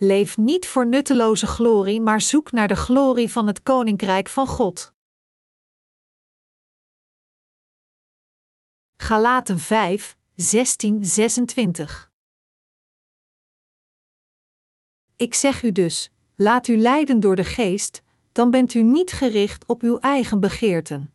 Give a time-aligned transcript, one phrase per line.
[0.00, 4.92] Leef niet voor nutteloze glorie, maar zoek naar de glorie van het Koninkrijk van God.
[8.96, 12.12] Galaten 5, 16, 26
[15.16, 18.02] Ik zeg u dus, laat u leiden door de geest,
[18.32, 21.12] dan bent u niet gericht op uw eigen begeerten.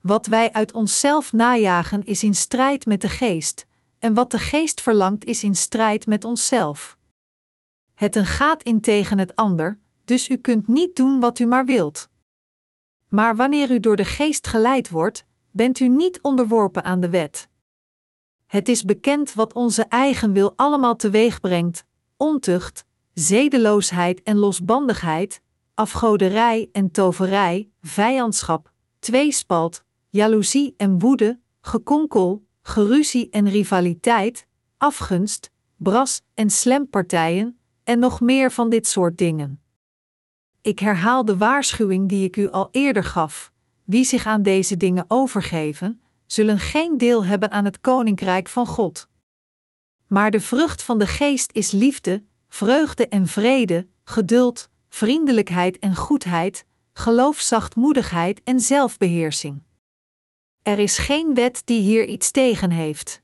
[0.00, 3.66] Wat wij uit onszelf najagen is in strijd met de geest,
[3.98, 6.98] en wat de geest verlangt is in strijd met onszelf.
[7.96, 11.64] Het een gaat in tegen het ander, dus u kunt niet doen wat u maar
[11.64, 12.08] wilt.
[13.08, 17.48] Maar wanneer u door de geest geleid wordt, bent u niet onderworpen aan de wet.
[18.46, 21.84] Het is bekend wat onze eigen wil allemaal teweeg brengt:
[22.16, 25.40] ontucht, zedeloosheid en losbandigheid,
[25.74, 36.50] afgoderij en toverij, vijandschap, tweespalt, jaloezie en woede, gekonkel, geruzie en rivaliteit, afgunst, bras en
[36.50, 37.55] slempartijen,
[37.86, 39.60] en nog meer van dit soort dingen.
[40.60, 43.52] Ik herhaal de waarschuwing die ik u al eerder gaf:
[43.84, 49.08] wie zich aan deze dingen overgeven, zullen geen deel hebben aan het koninkrijk van God.
[50.06, 56.64] Maar de vrucht van de geest is liefde, vreugde en vrede, geduld, vriendelijkheid en goedheid,
[56.92, 59.62] geloof, zachtmoedigheid en zelfbeheersing.
[60.62, 63.22] Er is geen wet die hier iets tegen heeft.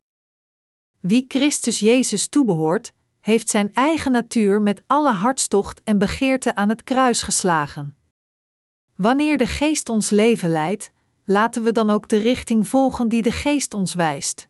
[1.00, 2.92] Wie Christus Jezus toebehoort,
[3.22, 7.96] heeft zijn eigen natuur met alle hartstocht en begeerte aan het kruis geslagen.
[8.96, 10.92] Wanneer de Geest ons leven leidt,
[11.24, 14.48] laten we dan ook de richting volgen die de Geest ons wijst.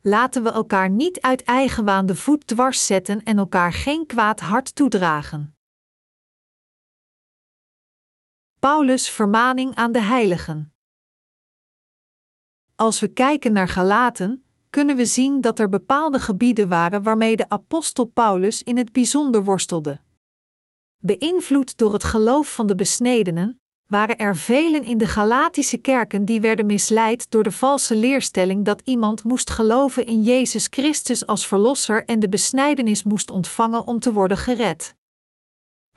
[0.00, 4.74] Laten we elkaar niet uit eigenwaan de voet dwars zetten en elkaar geen kwaad hart
[4.74, 5.56] toedragen.
[8.58, 10.72] Paulus' vermaning aan de heiligen.
[12.74, 17.48] Als we kijken naar Galaten, kunnen we zien dat er bepaalde gebieden waren waarmee de
[17.48, 20.00] apostel Paulus in het bijzonder worstelde.
[20.98, 26.40] Beïnvloed door het geloof van de besnedenen, waren er velen in de Galatische kerken die
[26.40, 32.04] werden misleid door de valse leerstelling dat iemand moest geloven in Jezus Christus als Verlosser
[32.04, 34.96] en de besnijdenis moest ontvangen om te worden gered.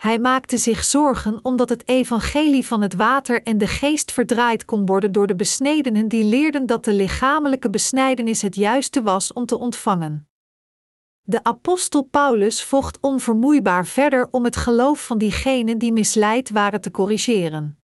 [0.01, 4.85] Hij maakte zich zorgen omdat het evangelie van het water en de geest verdraaid kon
[4.85, 9.57] worden door de besnedenen die leerden dat de lichamelijke besnijdenis het juiste was om te
[9.57, 10.29] ontvangen.
[11.21, 16.91] De apostel Paulus vocht onvermoeibaar verder om het geloof van diegenen die misleid waren te
[16.91, 17.79] corrigeren.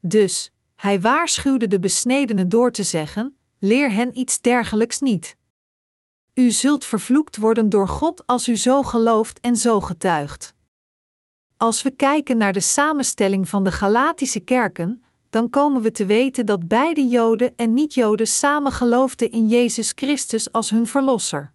[0.00, 5.36] Dus, hij waarschuwde de besnedenen door te zeggen: leer hen iets dergelijks niet.
[6.34, 10.53] U zult vervloekt worden door God als u zo gelooft en zo getuigt.
[11.56, 16.46] Als we kijken naar de samenstelling van de Galatische kerken, dan komen we te weten
[16.46, 21.52] dat beide Joden en niet-Joden samen geloofden in Jezus Christus als hun verlosser.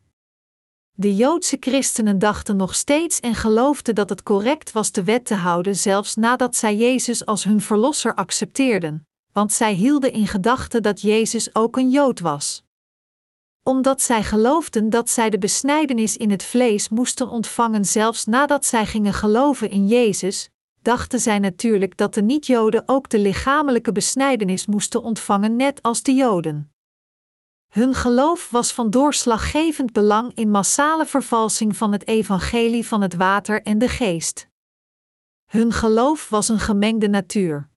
[0.92, 5.36] De Joodse christenen dachten nog steeds en geloofden dat het correct was de wet te
[5.36, 11.02] houden, zelfs nadat zij Jezus als hun verlosser accepteerden, want zij hielden in gedachten dat
[11.02, 12.64] Jezus ook een Jood was.
[13.70, 18.86] Omdat zij geloofden dat zij de besnijdenis in het vlees moesten ontvangen, zelfs nadat zij
[18.86, 20.50] gingen geloven in Jezus,
[20.82, 26.14] dachten zij natuurlijk dat de niet-Joden ook de lichamelijke besnijdenis moesten ontvangen, net als de
[26.14, 26.72] Joden.
[27.68, 33.62] Hun geloof was van doorslaggevend belang in massale vervalsing van het evangelie van het water
[33.62, 34.48] en de geest.
[35.46, 37.70] Hun geloof was een gemengde natuur.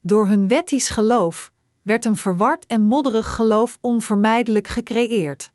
[0.00, 1.51] Door hun wettisch geloof
[1.82, 5.52] werd een verward en modderig geloof onvermijdelijk gecreëerd.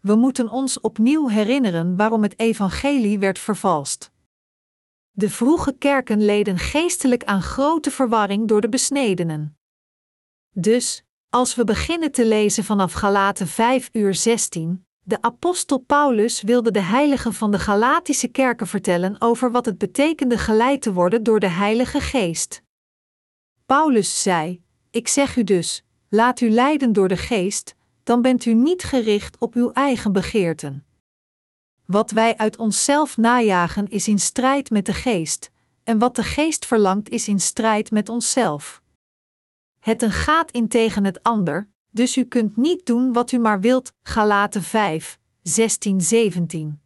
[0.00, 4.10] We moeten ons opnieuw herinneren waarom het evangelie werd vervalst.
[5.10, 9.56] De vroege kerken leden geestelijk aan grote verwarring door de besnedenen.
[10.50, 16.70] Dus, als we beginnen te lezen vanaf Galaten 5 uur 16, de apostel Paulus wilde
[16.70, 21.40] de heiligen van de Galatische kerken vertellen over wat het betekende geleid te worden door
[21.40, 22.62] de Heilige Geest.
[23.66, 24.61] Paulus zei:
[24.92, 29.38] Ik zeg u dus, laat u leiden door de Geest, dan bent u niet gericht
[29.38, 30.84] op uw eigen begeerten.
[31.86, 35.50] Wat wij uit onszelf najagen is in strijd met de Geest,
[35.84, 38.82] en wat de Geest verlangt is in strijd met onszelf.
[39.78, 43.60] Het een gaat in tegen het ander, dus u kunt niet doen wat u maar
[43.60, 43.92] wilt.
[44.02, 46.81] Galaten 5, 16, 17.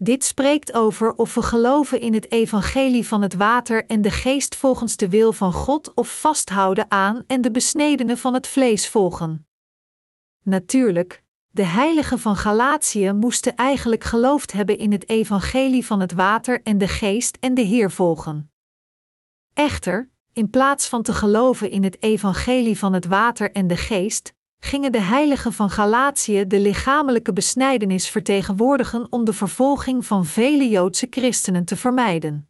[0.00, 4.56] Dit spreekt over of we geloven in het evangelie van het water en de geest
[4.56, 9.46] volgens de wil van God of vasthouden aan en de besnedenen van het vlees volgen.
[10.42, 16.62] Natuurlijk, de heiligen van Galatië moesten eigenlijk geloofd hebben in het evangelie van het water
[16.62, 18.50] en de geest en de Heer volgen.
[19.54, 24.34] Echter, in plaats van te geloven in het evangelie van het water en de geest,
[24.58, 31.06] gingen de heiligen van Galatië de lichamelijke besnijdenis vertegenwoordigen om de vervolging van vele Joodse
[31.10, 32.48] christenen te vermijden.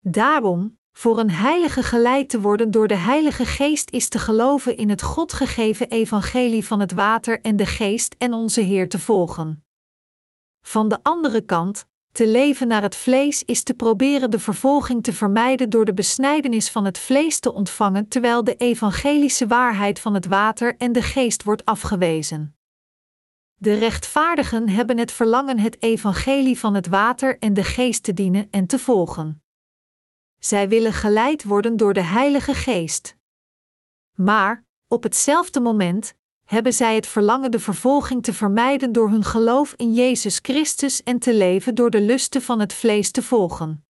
[0.00, 4.90] Daarom, voor een heilige geleid te worden door de Heilige Geest is te geloven in
[4.90, 9.64] het God gegeven evangelie van het water en de geest en onze Heer te volgen.
[10.60, 15.12] Van de andere kant, te leven naar het vlees is te proberen de vervolging te
[15.12, 20.26] vermijden door de besnijdenis van het vlees te ontvangen terwijl de evangelische waarheid van het
[20.26, 22.56] water en de geest wordt afgewezen.
[23.54, 28.48] De rechtvaardigen hebben het verlangen het evangelie van het water en de geest te dienen
[28.50, 29.42] en te volgen.
[30.38, 33.16] Zij willen geleid worden door de Heilige Geest.
[34.12, 36.14] Maar, op hetzelfde moment,
[36.44, 41.18] hebben zij het verlangen de vervolging te vermijden door hun geloof in Jezus Christus en
[41.18, 43.84] te leven door de lusten van het vlees te volgen.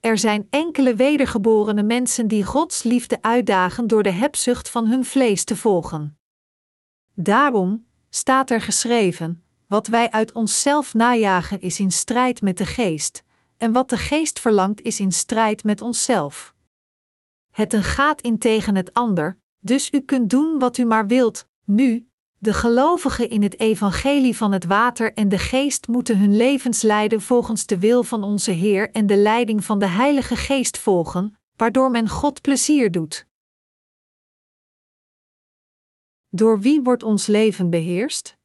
[0.00, 5.44] Er zijn enkele wedergeborene mensen die Gods liefde uitdagen door de hebzucht van hun vlees
[5.44, 6.18] te volgen.
[7.14, 13.22] Daarom staat er geschreven: wat wij uit onszelf najagen is in strijd met de geest,
[13.56, 16.54] en wat de geest verlangt is in strijd met onszelf.
[17.50, 21.46] Het een gaat in tegen het ander, dus u kunt doen wat u maar wilt,
[21.64, 22.08] nu,
[22.38, 27.20] de gelovigen in het evangelie van het water en de geest moeten hun levens leiden
[27.20, 31.90] volgens de wil van onze Heer en de leiding van de Heilige Geest volgen, waardoor
[31.90, 33.26] men God plezier doet.
[36.28, 38.36] Door wie wordt ons leven beheerst?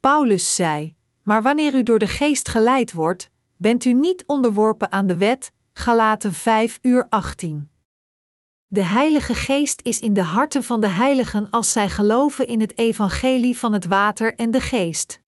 [0.00, 5.06] Paulus zei: Maar wanneer u door de Geest geleid wordt, bent u niet onderworpen aan
[5.06, 5.52] de wet.
[5.72, 7.71] Galaten 5 uur 18.
[8.74, 12.78] De Heilige Geest is in de harten van de heiligen als zij geloven in het
[12.78, 15.20] evangelie van het water en de geest.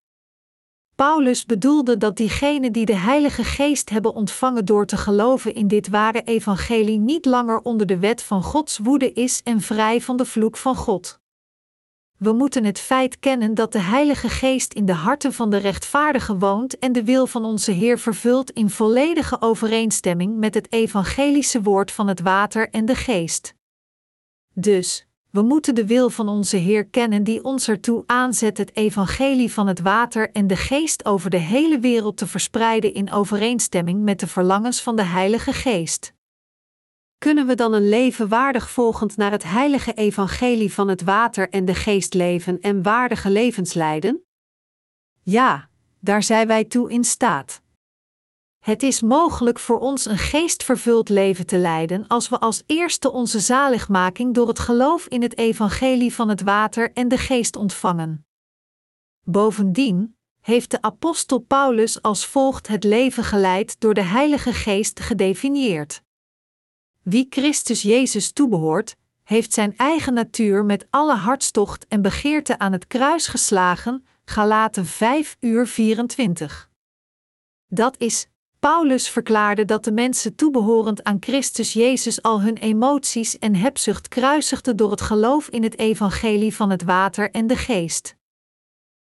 [0.95, 5.89] Paulus bedoelde dat diegenen die de Heilige Geest hebben ontvangen door te geloven in dit
[5.89, 10.25] ware evangelie niet langer onder de wet van Gods woede is en vrij van de
[10.25, 11.21] vloek van God.
[12.25, 16.39] We moeten het feit kennen dat de Heilige Geest in de harten van de rechtvaardigen
[16.39, 21.91] woont en de wil van onze Heer vervult in volledige overeenstemming met het evangelische woord
[21.91, 23.55] van het water en de geest.
[24.55, 29.53] Dus, we moeten de wil van onze Heer kennen die ons ertoe aanzet het evangelie
[29.53, 34.21] van het water en de geest over de hele wereld te verspreiden in overeenstemming met
[34.21, 36.15] de verlangens van de Heilige Geest
[37.25, 41.65] kunnen we dan een leven waardig volgend naar het heilige evangelie van het water en
[41.65, 44.25] de geest leven en waardige levens leiden?
[45.23, 45.69] Ja,
[46.01, 47.63] daar zijn wij toe in staat.
[48.59, 53.41] Het is mogelijk voor ons een geestvervuld leven te leiden als we als eerste onze
[53.41, 58.27] zaligmaking door het geloof in het evangelie van het water en de geest ontvangen.
[59.21, 66.04] Bovendien heeft de apostel Paulus als volgt het leven geleid door de Heilige Geest gedefinieerd.
[67.05, 72.87] Wie Christus Jezus toebehoort, heeft zijn eigen natuur met alle hartstocht en begeerte aan het
[72.87, 74.07] kruis geslagen.
[74.25, 76.71] Galaten 5 uur 24.
[77.67, 78.27] Dat is,
[78.59, 84.77] Paulus verklaarde dat de mensen toebehorend aan Christus Jezus al hun emoties en hebzucht kruisigden
[84.77, 88.17] door het geloof in het evangelie van het water en de geest.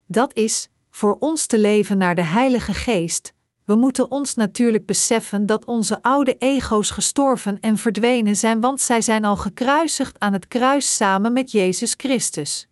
[0.06, 3.34] Dat is, voor ons te leven naar de Heilige Geest,
[3.66, 9.00] we moeten ons natuurlijk beseffen dat onze oude ego's gestorven en verdwenen zijn, want zij
[9.00, 12.68] zijn al gekruisigd aan het kruis samen met Jezus Christus.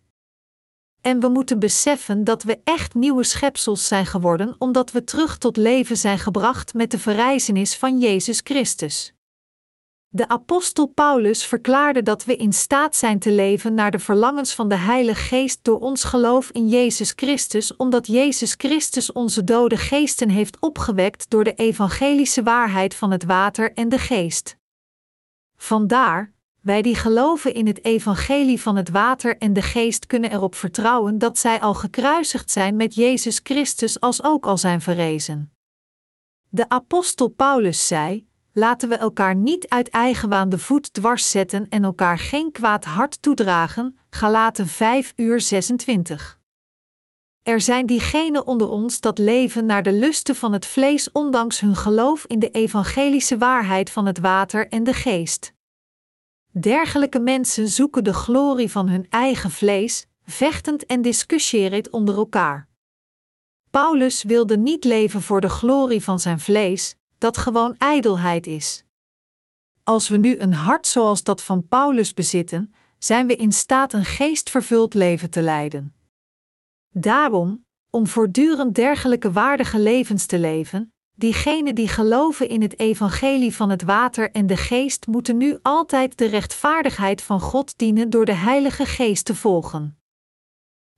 [1.01, 5.57] En we moeten beseffen dat we echt nieuwe schepsels zijn geworden, omdat we terug tot
[5.57, 9.14] leven zijn gebracht met de verrijzenis van Jezus Christus.
[10.15, 14.69] De apostel Paulus verklaarde dat we in staat zijn te leven naar de verlangens van
[14.69, 20.29] de Heilige Geest door ons geloof in Jezus Christus, omdat Jezus Christus onze dode geesten
[20.29, 24.57] heeft opgewekt door de evangelische waarheid van het water en de geest.
[25.57, 30.55] Vandaar, wij die geloven in het evangelie van het water en de geest kunnen erop
[30.55, 35.53] vertrouwen dat zij al gekruisigd zijn met Jezus Christus als ook al zijn verrezen.
[36.49, 41.83] De apostel Paulus zei: laten we elkaar niet uit eigenwaan de voet dwars zetten en
[41.83, 43.97] elkaar geen kwaad hart toedragen.
[44.09, 46.39] Galaten 5 uur 26.
[47.43, 51.75] Er zijn diegenen onder ons dat leven naar de lusten van het vlees ondanks hun
[51.75, 55.53] geloof in de evangelische waarheid van het water en de geest.
[56.51, 62.67] Dergelijke mensen zoeken de glorie van hun eigen vlees, vechtend en discussiërend onder elkaar.
[63.69, 66.95] Paulus wilde niet leven voor de glorie van zijn vlees,
[67.25, 68.85] dat gewoon ijdelheid is.
[69.83, 74.05] Als we nu een hart zoals dat van Paulus bezitten, zijn we in staat een
[74.05, 75.95] geestvervuld leven te leiden.
[76.89, 83.69] Daarom, om voortdurend dergelijke waardige levens te leven, diegenen die geloven in het evangelie van
[83.69, 88.35] het water en de geest moeten nu altijd de rechtvaardigheid van God dienen door de
[88.35, 89.99] Heilige Geest te volgen.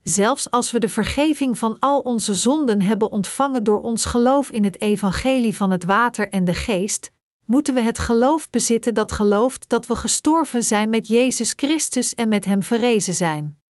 [0.10, 4.64] Zelfs als we de vergeving van al onze zonden hebben ontvangen door ons geloof in
[4.64, 7.12] het evangelie van het water en de geest,
[7.46, 12.30] moeten we het geloof bezitten dat gelooft dat we gestorven zijn met Jezus Christus en
[12.30, 13.62] met Hem verrezen zijn.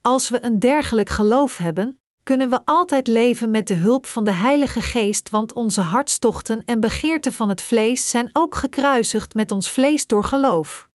[0.00, 4.32] Als we een dergelijk geloof hebben, kunnen we altijd leven met de hulp van de
[4.32, 9.70] Heilige Geest, want onze hartstochten en begeerten van het vlees zijn ook gekruisigd met ons
[9.70, 10.88] vlees door geloof.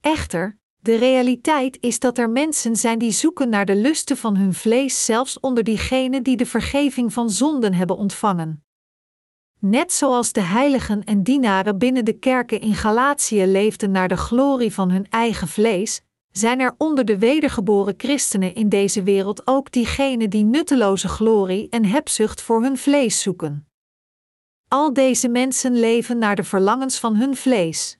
[0.00, 4.54] Echter, de realiteit is dat er mensen zijn die zoeken naar de lusten van hun
[4.54, 8.62] vlees, zelfs onder diegenen die de vergeving van zonden hebben ontvangen.
[9.60, 14.72] Net zoals de heiligen en dienaren binnen de kerken in Galatië leefden naar de glorie
[14.72, 20.30] van hun eigen vlees, zijn er onder de wedergeboren christenen in deze wereld ook diegenen
[20.30, 23.68] die nutteloze glorie en hebzucht voor hun vlees zoeken.
[24.68, 27.98] Al deze mensen leven naar de verlangens van hun vlees.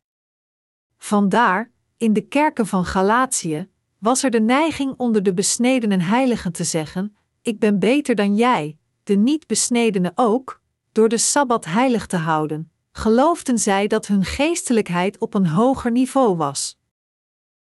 [0.97, 6.65] Vandaar, in de kerken van Galatië, was er de neiging onder de besnedenen heiligen te
[6.65, 10.61] zeggen: Ik ben beter dan jij, de niet besnedenen ook,
[10.93, 16.37] door de sabbat heilig te houden, geloofden zij dat hun geestelijkheid op een hoger niveau
[16.37, 16.79] was.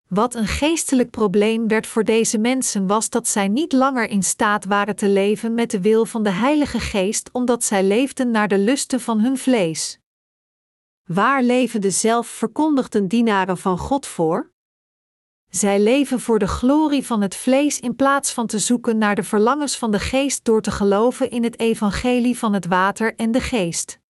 [0.09, 4.65] Wat een geestelijk probleem werd voor deze mensen was dat zij niet langer in staat
[4.65, 8.59] waren te leven met de wil van de Heilige Geest, omdat zij leefden naar de
[8.59, 10.00] lusten van hun vlees.
[11.13, 14.53] Waar leven de zelfverkondigden dienaren van God voor?
[15.49, 19.23] Zij leven voor de glorie van het vlees in plaats van te zoeken naar de
[19.23, 23.41] verlangens van de geest door te geloven in het evangelie van het water en de
[23.41, 24.01] geest.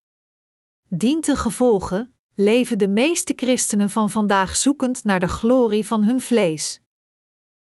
[0.88, 6.21] Dient te gevolgen, leven de meeste christenen van vandaag zoekend naar de glorie van hun
[6.21, 6.80] vlees.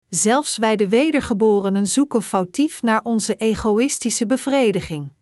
[0.09, 5.13] Zelfs wij de wedergeborenen zoeken foutief naar onze egoïstische bevrediging.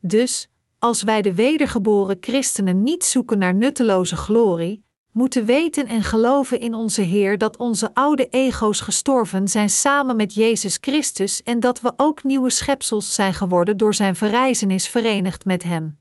[0.00, 0.48] Dus,
[0.86, 6.74] als wij de wedergeboren christenen niet zoeken naar nutteloze glorie, moeten weten en geloven in
[6.74, 11.92] onze Heer dat onze oude ego's gestorven zijn samen met Jezus Christus en dat we
[11.96, 15.98] ook nieuwe schepsels zijn geworden door Zijn verrijzenis verenigd met Hem.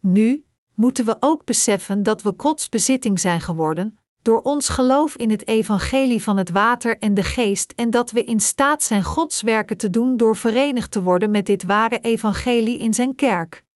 [0.00, 0.44] Nu,
[0.74, 5.48] moeten we ook beseffen dat we Gods bezitting zijn geworden, door ons geloof in het
[5.48, 9.76] evangelie van het water en de geest en dat we in staat zijn Gods werken
[9.76, 13.68] te doen door verenigd te worden met dit ware evangelie in zijn kerk.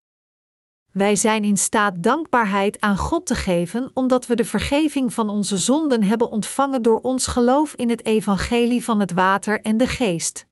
[0.93, 5.57] Wij zijn in staat dankbaarheid aan God te geven omdat we de vergeving van onze
[5.57, 10.45] zonden hebben ontvangen door ons geloof in het evangelie van het water en de geest.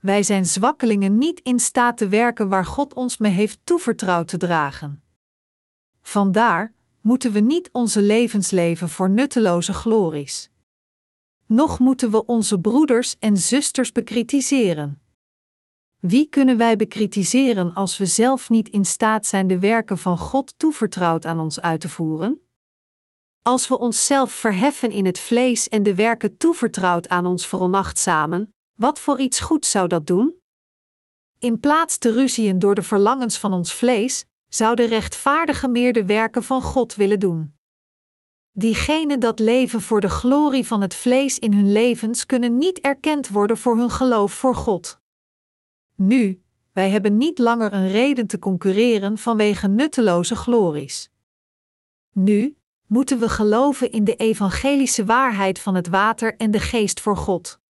[0.00, 4.36] Wij zijn zwakkelingen niet in staat te werken waar God ons mee heeft toevertrouwd te
[4.36, 5.02] dragen.
[6.02, 10.50] Vandaar moeten we niet onze levens leven voor nutteloze glories.
[11.46, 15.00] Nog moeten we onze broeders en zusters bekritiseren.
[16.06, 20.54] Wie kunnen wij bekritiseren als we zelf niet in staat zijn de werken van God
[20.56, 22.40] toevertrouwd aan ons uit te voeren?
[23.42, 28.98] Als we onszelf verheffen in het vlees en de werken toevertrouwd aan ons veronachtzamen, wat
[28.98, 30.34] voor iets goed zou dat doen?
[31.38, 36.04] In plaats te ruzien door de verlangens van ons vlees, zou de rechtvaardige meer de
[36.04, 37.54] werken van God willen doen.
[38.52, 43.28] Diegenen dat leven voor de glorie van het vlees in hun levens kunnen niet erkend
[43.28, 45.04] worden voor hun geloof voor God.
[45.96, 51.10] Nu, wij hebben niet langer een reden te concurreren vanwege nutteloze glories.
[52.12, 57.16] Nu, moeten we geloven in de evangelische waarheid van het water en de geest voor
[57.16, 57.60] God.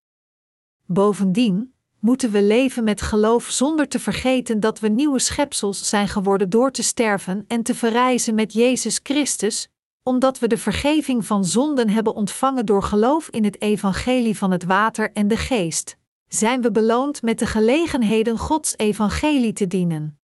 [0.87, 6.50] Bovendien, moeten we leven met geloof zonder te vergeten dat we nieuwe schepsels zijn geworden
[6.50, 9.68] door te sterven en te verrijzen met Jezus Christus,
[10.02, 14.64] omdat we de vergeving van zonden hebben ontvangen door geloof in het evangelie van het
[14.64, 15.97] water en de geest.
[16.28, 20.18] Zijn we beloond met de gelegenheden Gods evangelie te dienen?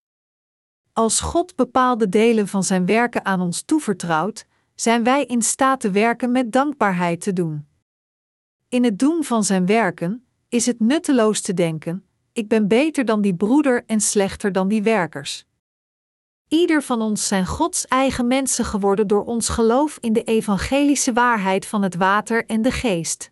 [0.92, 5.90] Als God bepaalde delen van zijn werken aan ons toevertrouwt, zijn wij in staat te
[5.90, 7.66] werken met dankbaarheid te doen.
[8.68, 13.20] In het doen van zijn werken is het nutteloos te denken: ik ben beter dan
[13.20, 15.44] die broeder en slechter dan die werkers.
[16.48, 21.66] Ieder van ons zijn Gods eigen mensen geworden door ons geloof in de evangelische waarheid
[21.66, 23.30] van het water en de geest.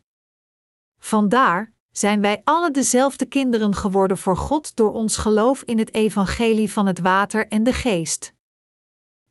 [0.99, 6.73] Vandaar zijn wij alle dezelfde kinderen geworden voor God door ons geloof in het evangelie
[6.73, 8.35] van het water en de geest.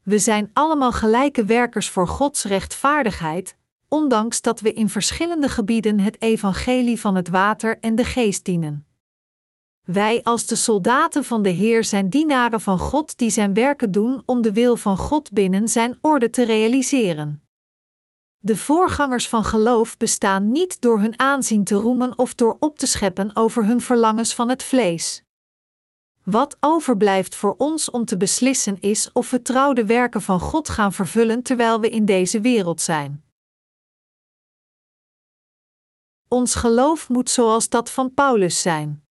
[0.04, 6.22] We zijn allemaal gelijke werkers voor Gods rechtvaardigheid, ondanks dat we in verschillende gebieden het
[6.22, 8.88] evangelie van het water en de geest dienen.
[9.86, 14.24] Wij als de soldaten van de Heer zijn dienaren van God die zijn werken doen
[14.26, 17.49] om de wil van God binnen zijn orde te realiseren.
[18.42, 22.88] De voorgangers van geloof bestaan niet door hun aanzien te roemen of door op te
[22.88, 25.24] scheppen over hun verlangens van het vlees.
[26.24, 30.70] Wat overblijft voor ons om te beslissen is of we trouw de werken van God
[30.70, 33.24] gaan vervullen terwijl we in deze wereld zijn.
[36.28, 39.04] Ons geloof moet zoals dat van Paulus zijn.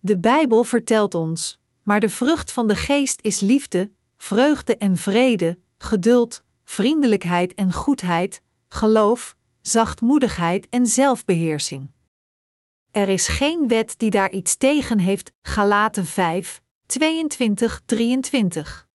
[0.00, 5.58] De Bijbel vertelt ons: maar de vrucht van de geest is liefde, vreugde en vrede,
[5.78, 11.90] geduld, vriendelijkheid en goedheid, geloof, zachtmoedigheid en zelfbeheersing.
[12.90, 15.32] Er is geen wet die daar iets tegen heeft.
[15.42, 18.88] Galaten 5, 22, 23.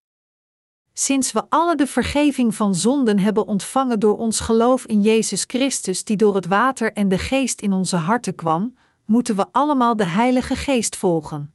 [0.92, 6.04] Sinds we alle de vergeving van zonden hebben ontvangen door ons geloof in Jezus Christus,
[6.04, 10.06] die door het water en de geest in onze harten kwam, moeten we allemaal de
[10.06, 11.52] Heilige Geest volgen.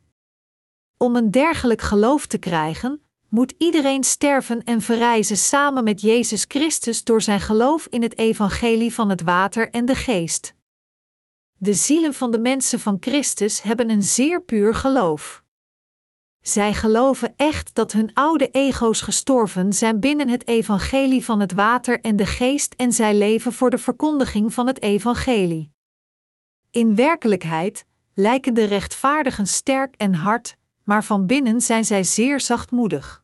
[0.97, 3.02] Om een dergelijk geloof te krijgen,
[3.33, 8.93] moet iedereen sterven en verrijzen samen met Jezus Christus door zijn geloof in het evangelie
[8.93, 10.55] van het water en de geest.
[11.57, 15.43] De zielen van de mensen van Christus hebben een zeer puur geloof.
[16.41, 22.01] Zij geloven echt dat hun oude ego's gestorven zijn binnen het evangelie van het water
[22.01, 25.71] en de geest en zij leven voor de verkondiging van het evangelie.
[26.71, 33.22] In werkelijkheid lijken de rechtvaardigen sterk en hard, maar van binnen zijn zij zeer zachtmoedig.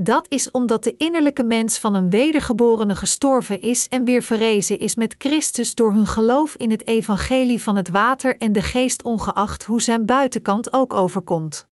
[0.00, 4.94] Dat is omdat de innerlijke mens van een wedergeborene gestorven is en weer verrezen is
[4.94, 9.64] met Christus door hun geloof in het evangelie van het water en de geest ongeacht
[9.64, 11.68] hoe zijn buitenkant ook overkomt.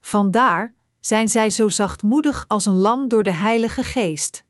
[0.00, 4.44] Vandaar zijn zij zo zachtmoedig als een lam door de Heilige Geest.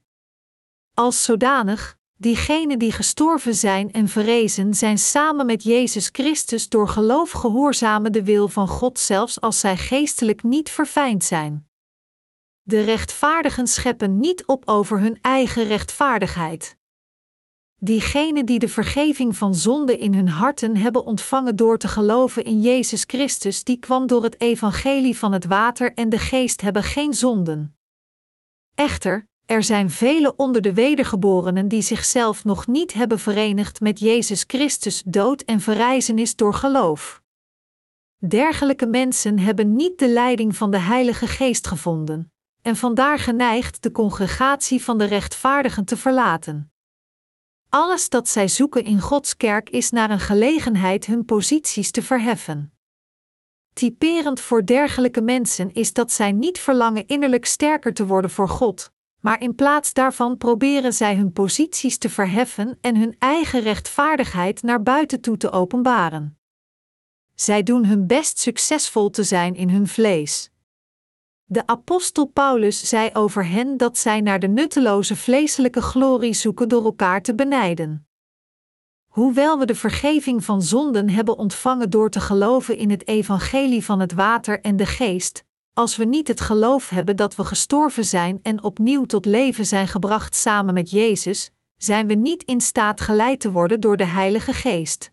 [0.95, 7.31] Als zodanig Diegenen die gestorven zijn en verrezen zijn samen met Jezus Christus door geloof
[7.31, 11.71] gehoorzamen de wil van God zelfs als zij geestelijk niet verfijnd zijn.
[12.63, 16.77] De rechtvaardigen scheppen niet op over hun eigen rechtvaardigheid.
[17.77, 22.61] Diegenen die de vergeving van zonde in hun harten hebben ontvangen door te geloven in
[22.61, 27.15] Jezus Christus, die kwam door het evangelie van het water en de geest, hebben geen
[27.15, 27.77] zonden.
[28.75, 34.45] Echter, er zijn vele onder de wedergeborenen die zichzelf nog niet hebben verenigd met Jezus
[34.47, 37.23] Christus dood en verrijzenis door geloof.
[38.19, 42.32] Dergelijke mensen hebben niet de leiding van de Heilige Geest gevonden,
[42.63, 46.73] en vandaar geneigd de congregatie van de rechtvaardigen te verlaten.
[47.69, 52.73] Alles dat zij zoeken in Gods kerk is naar een gelegenheid hun posities te verheffen.
[53.73, 58.93] Typerend voor dergelijke mensen is dat zij niet verlangen innerlijk sterker te worden voor God,
[59.21, 64.83] maar in plaats daarvan proberen zij hun posities te verheffen en hun eigen rechtvaardigheid naar
[64.83, 66.39] buiten toe te openbaren.
[67.35, 70.52] Zij doen hun best succesvol te zijn in hun vlees.
[71.45, 76.85] De apostel Paulus zei over hen dat zij naar de nutteloze vleeselijke glorie zoeken door
[76.85, 78.07] elkaar te benijden.
[79.07, 84.01] Hoewel we de vergeving van zonden hebben ontvangen door te geloven in het evangelie van
[84.01, 88.39] het water en de geest, als we niet het geloof hebben dat we gestorven zijn
[88.43, 93.41] en opnieuw tot leven zijn gebracht samen met Jezus, zijn we niet in staat geleid
[93.41, 95.13] te worden door de Heilige Geest.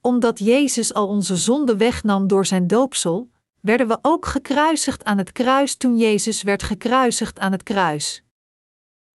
[0.00, 3.30] Omdat Jezus al onze zonde wegnam door zijn doopsel,
[3.62, 8.24] werden we ook gekruisigd aan het kruis toen Jezus werd gekruisigd aan het kruis.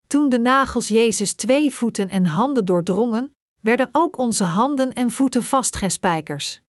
[0.08, 5.44] Toen de nagels Jezus twee voeten en handen doordrongen, werden ook onze handen en voeten
[5.44, 6.62] vastgespijkers.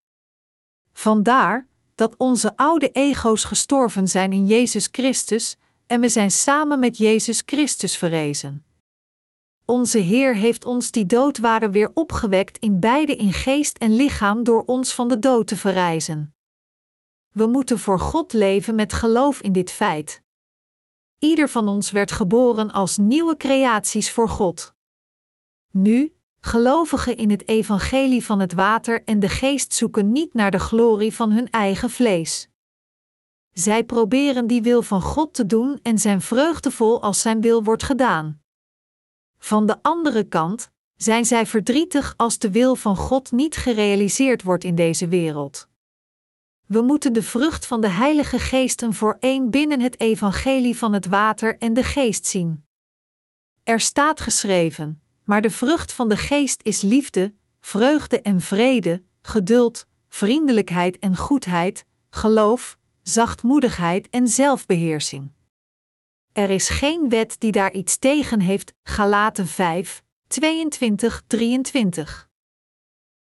[0.92, 6.96] Vandaar dat onze oude ego's gestorven zijn in Jezus Christus en we zijn samen met
[6.96, 8.64] Jezus Christus verrezen.
[9.64, 14.44] Onze Heer heeft ons die dood waren weer opgewekt in beide in geest en lichaam
[14.44, 16.32] door ons van de dood te verrijzen.
[17.30, 20.22] We moeten voor God leven met geloof in dit feit.
[21.18, 24.74] Ieder van ons werd geboren als nieuwe creaties voor God.
[25.70, 30.58] Nu, Gelovigen in het evangelie van het water en de geest zoeken niet naar de
[30.58, 32.48] glorie van hun eigen vlees.
[33.52, 37.82] Zij proberen die wil van God te doen en zijn vreugdevol als zijn wil wordt
[37.82, 38.42] gedaan.
[39.38, 44.64] Van de andere kant zijn zij verdrietig als de wil van God niet gerealiseerd wordt
[44.64, 45.68] in deze wereld.
[46.68, 51.06] We moeten de vrucht van de Heilige Geesten voor één binnen het evangelie van het
[51.06, 52.64] water en de geest zien.
[53.62, 59.86] Er staat geschreven: maar de vrucht van de geest is liefde, vreugde en vrede, geduld,
[60.08, 65.32] vriendelijkheid en goedheid, geloof, zachtmoedigheid en zelfbeheersing.
[66.32, 68.72] Er is geen wet die daar iets tegen heeft.
[68.82, 72.28] Galaten 5, 22, 23.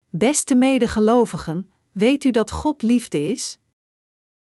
[0.10, 3.58] Beste medegelovigen, weet u dat God liefde is?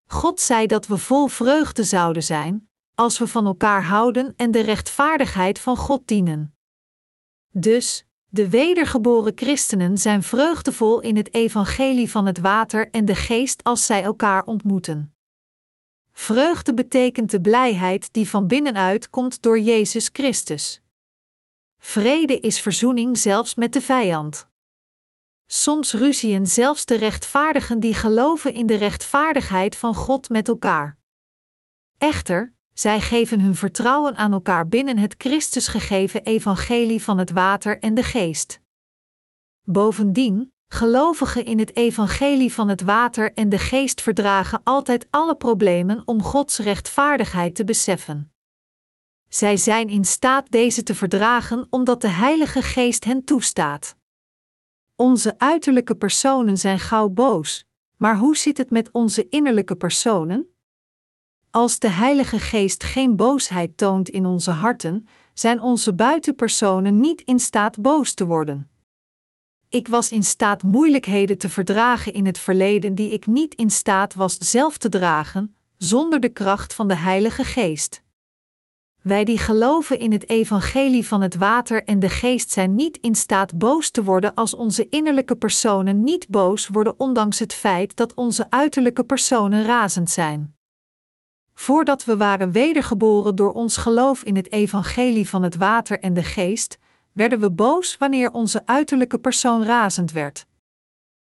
[0.06, 4.60] God zei dat we vol vreugde zouden zijn, als we van elkaar houden en de
[4.60, 6.54] rechtvaardigheid van God dienen.
[7.50, 13.64] Dus, De wedergeboren christenen zijn vreugdevol in het evangelie van het water en de geest
[13.64, 15.14] als zij elkaar ontmoeten.
[16.12, 20.82] Vreugde betekent de blijheid die van binnenuit komt door Jezus Christus.
[21.78, 24.50] Vrede is verzoening zelfs met de vijand.
[25.54, 30.98] Soms ruzien zelfs de rechtvaardigen die geloven in de rechtvaardigheid van God met elkaar.
[31.98, 37.78] Echter, zij geven hun vertrouwen aan elkaar binnen het Christus gegeven evangelie van het water
[37.78, 38.60] en de geest.
[39.62, 46.02] Bovendien, gelovigen in het evangelie van het water en de geest verdragen altijd alle problemen
[46.04, 48.32] om Gods rechtvaardigheid te beseffen.
[49.28, 54.00] Zij zijn in staat deze te verdragen omdat de Heilige Geest hen toestaat.
[55.02, 57.64] Onze uiterlijke personen zijn gauw boos,
[57.96, 60.46] maar hoe zit het met onze innerlijke personen?
[61.50, 67.38] Als de Heilige Geest geen boosheid toont in onze harten, zijn onze buitenpersonen niet in
[67.38, 68.70] staat boos te worden.
[69.68, 74.14] Ik was in staat moeilijkheden te verdragen in het verleden die ik niet in staat
[74.14, 78.02] was zelf te dragen, zonder de kracht van de Heilige Geest.
[79.02, 83.14] Wij die geloven in het evangelie van het water en de geest zijn niet in
[83.14, 88.14] staat boos te worden als onze innerlijke personen niet boos worden, ondanks het feit dat
[88.14, 90.56] onze uiterlijke personen razend zijn.
[91.54, 96.22] Voordat we waren wedergeboren door ons geloof in het evangelie van het water en de
[96.22, 96.78] geest,
[97.12, 100.46] werden we boos wanneer onze uiterlijke persoon razend werd.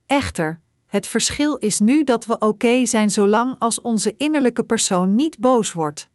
[0.07, 5.39] Echter, het verschil is nu dat we oké zijn zolang als onze innerlijke persoon niet
[5.39, 6.13] boos wordt.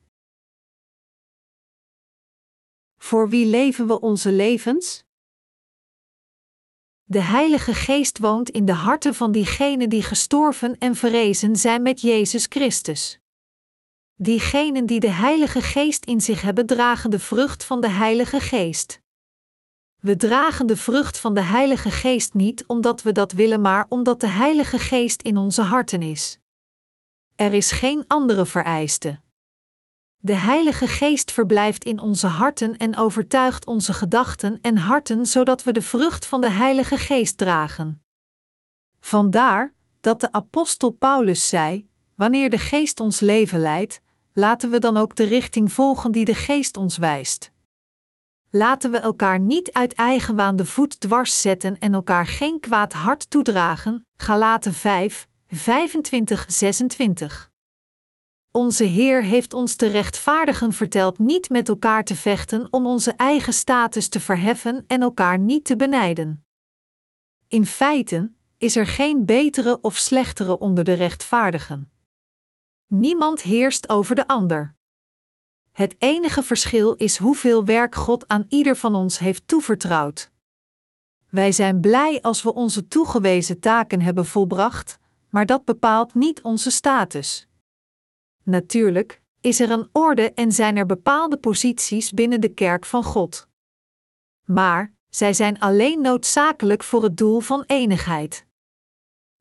[3.01, 5.03] Voor wie leven we onze levens?
[7.03, 12.01] De Heilige Geest woont in de harten van diegenen die gestorven en verrezen zijn met
[12.01, 13.19] Jezus Christus.
[14.15, 19.01] Diegenen die de Heilige Geest in zich hebben, dragen de vrucht van de Heilige Geest.
[19.99, 24.19] We dragen de vrucht van de Heilige Geest niet omdat we dat willen, maar omdat
[24.19, 26.39] de Heilige Geest in onze harten is.
[27.35, 29.19] Er is geen andere vereiste.
[30.21, 35.71] De Heilige Geest verblijft in onze harten en overtuigt onze gedachten en harten zodat we
[35.71, 38.03] de vrucht van de Heilige Geest dragen.
[38.99, 44.01] Vandaar dat de apostel Paulus zei: Wanneer de Geest ons leven leidt,
[44.33, 47.51] laten we dan ook de richting volgen die de Geest ons wijst.
[48.49, 53.29] Laten we elkaar niet uit eigenwaan de voet dwars zetten en elkaar geen kwaad hart
[53.29, 54.05] toedragen.
[54.15, 57.48] Galaten 5, 25, 26.
[58.51, 63.53] Onze Heer heeft ons te rechtvaardigen verteld niet met elkaar te vechten om onze eigen
[63.53, 66.45] status te verheffen en elkaar niet te benijden.
[67.47, 71.91] In feite is er geen betere of slechtere onder de rechtvaardigen.
[72.87, 74.75] Niemand heerst over de ander.
[75.71, 80.31] Het enige verschil is hoeveel werk God aan ieder van ons heeft toevertrouwd.
[81.29, 86.71] Wij zijn blij als we onze toegewezen taken hebben volbracht, maar dat bepaalt niet onze
[86.71, 87.48] status.
[88.49, 93.47] Natuurlijk is er een orde en zijn er bepaalde posities binnen de kerk van God.
[94.45, 98.45] Maar zij zijn alleen noodzakelijk voor het doel van enigheid.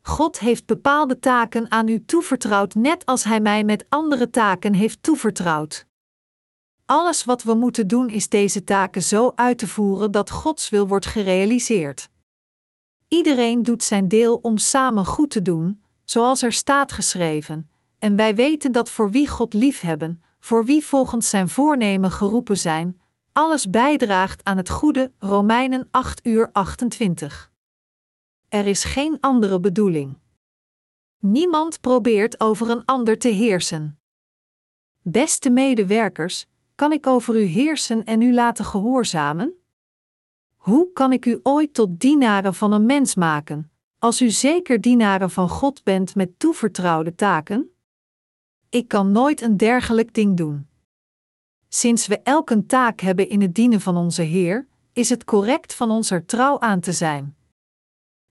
[0.01, 5.03] God heeft bepaalde taken aan u toevertrouwd, net als Hij mij met andere taken heeft
[5.03, 5.87] toevertrouwd.
[6.85, 10.89] Alles wat we moeten doen is deze taken zo uit te voeren dat Gods wil
[10.89, 12.09] wordt gerealiseerd.
[13.09, 18.35] Iedereen doet zijn deel om samen goed te doen, zoals er staat geschreven, en wij
[18.35, 23.01] weten dat voor wie God liefhebben, voor wie volgens zijn voornemen geroepen zijn,
[23.33, 25.13] alles bijdraagt aan het goede.
[25.19, 27.53] Romeinen 8 uur 28.
[28.49, 30.19] Er is geen andere bedoeling.
[31.19, 33.99] Niemand probeert over een ander te heersen.
[35.03, 39.53] Beste medewerkers, kan ik over u heersen en u laten gehoorzamen?
[40.57, 45.31] Hoe kan ik u ooit tot dienaren van een mens maken, als u zeker dienaren
[45.31, 47.73] van God bent met toevertrouwde taken?
[48.71, 50.69] Ik kan nooit een dergelijk ding doen.
[51.69, 55.91] Sinds we elke taak hebben in het dienen van onze Heer, is het correct van
[55.91, 57.37] ons er trouw aan te zijn.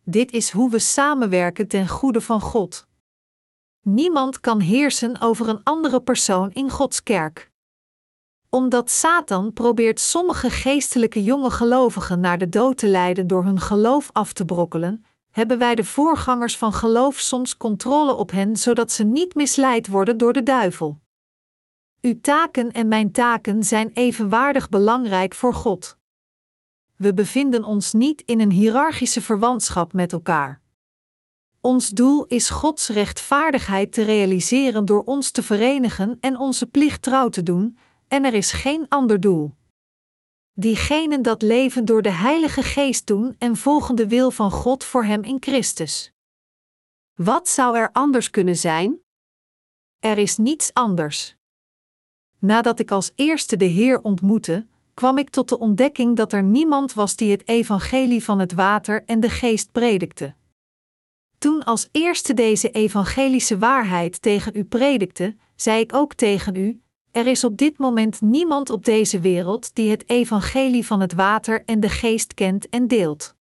[0.04, 2.88] Dit is hoe we samenwerken ten goede van God.
[3.82, 7.52] Niemand kan heersen over een andere persoon in Gods kerk.
[8.50, 14.10] Omdat Satan probeert sommige geestelijke jonge gelovigen naar de dood te leiden door hun geloof
[14.14, 15.06] af te brokkelen,
[15.38, 20.18] hebben wij de voorgangers van geloof soms controle op hen zodat ze niet misleid worden
[20.18, 21.00] door de duivel.
[22.02, 25.98] Uw taken en mijn taken zijn evenwaardig belangrijk voor God.
[26.96, 30.62] We bevinden ons niet in een hiërarchische verwantschap met elkaar.
[31.62, 37.30] Ons doel is Gods rechtvaardigheid te realiseren door ons te verenigen en onze plicht trouw
[37.30, 39.57] te doen, en er is geen ander doel.
[40.60, 45.04] Diegenen dat leven door de Heilige Geest doen en volgen de wil van God voor
[45.04, 46.12] Hem in Christus.
[47.16, 49.00] Wat zou er anders kunnen zijn?
[50.00, 51.36] Er is niets anders.
[52.40, 56.94] Nadat ik als eerste de Heer ontmoette, kwam ik tot de ontdekking dat er niemand
[56.94, 60.36] was die het evangelie van het water en de geest predikte.
[61.38, 67.28] Toen als eerste deze evangelische waarheid tegen u predikte, zei ik ook tegen u: er
[67.28, 71.80] is op dit moment niemand op deze wereld die het evangelie van het water en
[71.80, 73.36] de geest kent en deelt.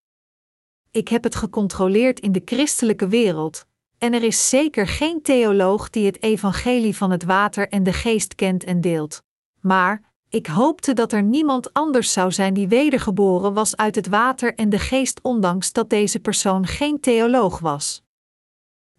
[0.90, 3.66] Ik heb het gecontroleerd in de christelijke wereld,
[3.98, 8.34] en er is zeker geen theoloog die het evangelie van het water en de geest
[8.34, 9.22] kent en deelt.
[9.60, 14.54] Maar ik hoopte dat er niemand anders zou zijn die wedergeboren was uit het water
[14.54, 18.02] en de geest, ondanks dat deze persoon geen theoloog was.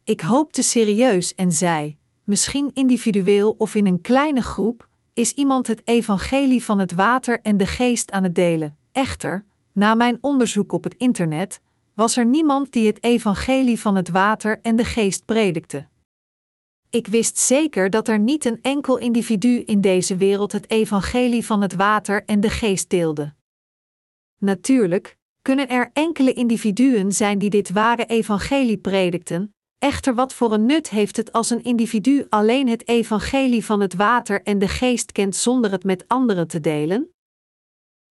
[0.04, 1.98] Ik hoopte serieus en zei:
[2.28, 7.58] misschien individueel of in een kleine groep, is iemand het evangelie van het water en
[7.58, 8.78] de geest aan het delen.
[8.92, 11.62] Echter, na mijn onderzoek op het internet,
[11.94, 15.88] was er niemand die het evangelie van het water en de geest predikte.
[16.90, 21.62] Ik wist zeker dat er niet een enkel individu in deze wereld het evangelie van
[21.62, 23.34] het water en de geest deelde.
[24.38, 30.66] Natuurlijk kunnen er enkele individuen zijn die dit ware evangelie predikten, echter wat voor een
[30.66, 35.12] nut heeft het als een individu alleen het evangelie van het water en de geest
[35.12, 37.14] kent zonder het met anderen te delen?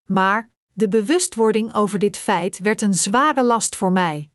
[0.05, 4.31] Maar de bewustwording over dit feit werd een zware last voor mij.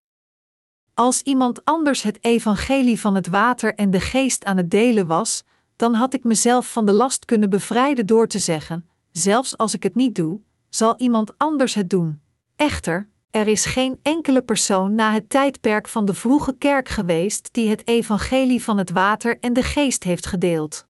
[0.93, 5.43] Als iemand anders het evangelie van het water en de geest aan het delen was,
[5.75, 9.83] dan had ik mezelf van de last kunnen bevrijden door te zeggen: zelfs als ik
[9.83, 12.21] het niet doe, zal iemand anders het doen.
[12.55, 17.69] Echter, er is geen enkele persoon na het tijdperk van de vroege kerk geweest die
[17.69, 20.85] het evangelie van het water en de geest heeft gedeeld.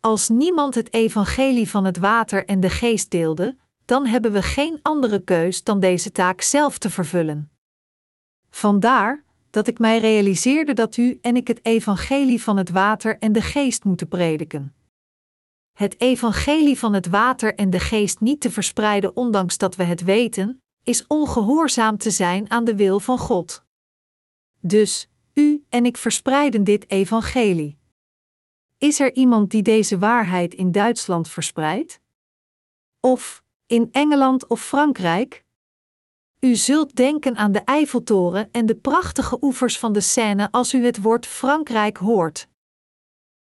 [0.00, 4.78] Als niemand het evangelie van het water en de geest deelde, dan hebben we geen
[4.82, 7.50] andere keus dan deze taak zelf te vervullen.
[8.50, 13.32] Vandaar dat ik mij realiseerde dat u en ik het evangelie van het water en
[13.32, 14.74] de geest moeten prediken.
[15.72, 20.04] Het evangelie van het water en de geest niet te verspreiden ondanks dat we het
[20.04, 23.64] weten, is ongehoorzaam te zijn aan de wil van God.
[24.60, 27.78] Dus, u en ik verspreiden dit evangelie.
[28.78, 32.00] Is er iemand die deze waarheid in Duitsland verspreidt?
[33.00, 35.44] Of in Engeland of Frankrijk?
[36.40, 40.84] U zult denken aan de Eiffeltoren en de prachtige oevers van de Seine als u
[40.84, 42.48] het woord Frankrijk hoort.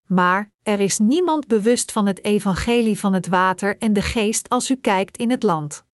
[0.07, 4.69] Maar er is niemand bewust van het evangelie van het water en de geest als
[4.69, 5.87] u kijkt in het land.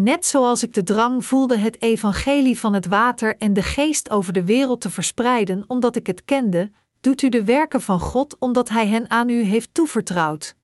[0.00, 4.32] Net zoals ik de drang voelde het evangelie van het water en de geest over
[4.32, 8.68] de wereld te verspreiden omdat ik het kende, doet u de werken van God omdat
[8.68, 10.56] Hij hen aan u heeft toevertrouwd.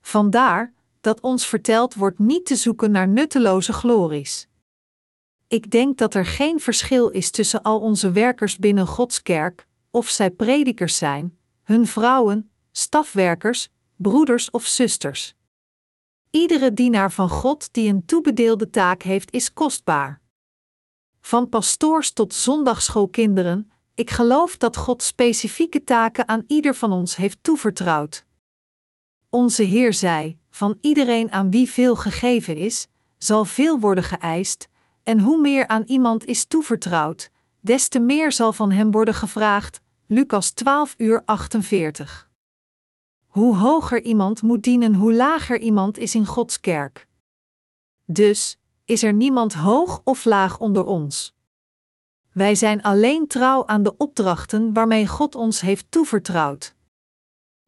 [0.00, 4.48] Vandaar dat ons verteld wordt niet te zoeken naar nutteloze glories.
[5.48, 10.08] Ik denk dat er geen verschil is tussen al onze werkers binnen Gods kerk, of
[10.08, 15.34] zij predikers zijn, hun vrouwen, stafwerkers, broeders of zusters.
[16.34, 20.20] Iedere dienaar van God die een toebedeelde taak heeft, is kostbaar.
[21.20, 27.38] Van pastoors tot zondagschoolkinderen, ik geloof dat God specifieke taken aan ieder van ons heeft
[27.42, 28.24] toevertrouwd.
[29.28, 32.86] Onze Heer zei: Van iedereen aan wie veel gegeven is,
[33.18, 34.68] zal veel worden geëist,
[35.02, 39.80] en hoe meer aan iemand is toevertrouwd, des te meer zal van hem worden gevraagd.
[40.06, 42.32] Lucas 12 uur 48.
[43.34, 47.06] Hoe hoger iemand moet dienen, hoe lager iemand is in Gods kerk.
[48.04, 51.34] Dus is er niemand hoog of laag onder ons.
[52.32, 56.74] Wij zijn alleen trouw aan de opdrachten waarmee God ons heeft toevertrouwd.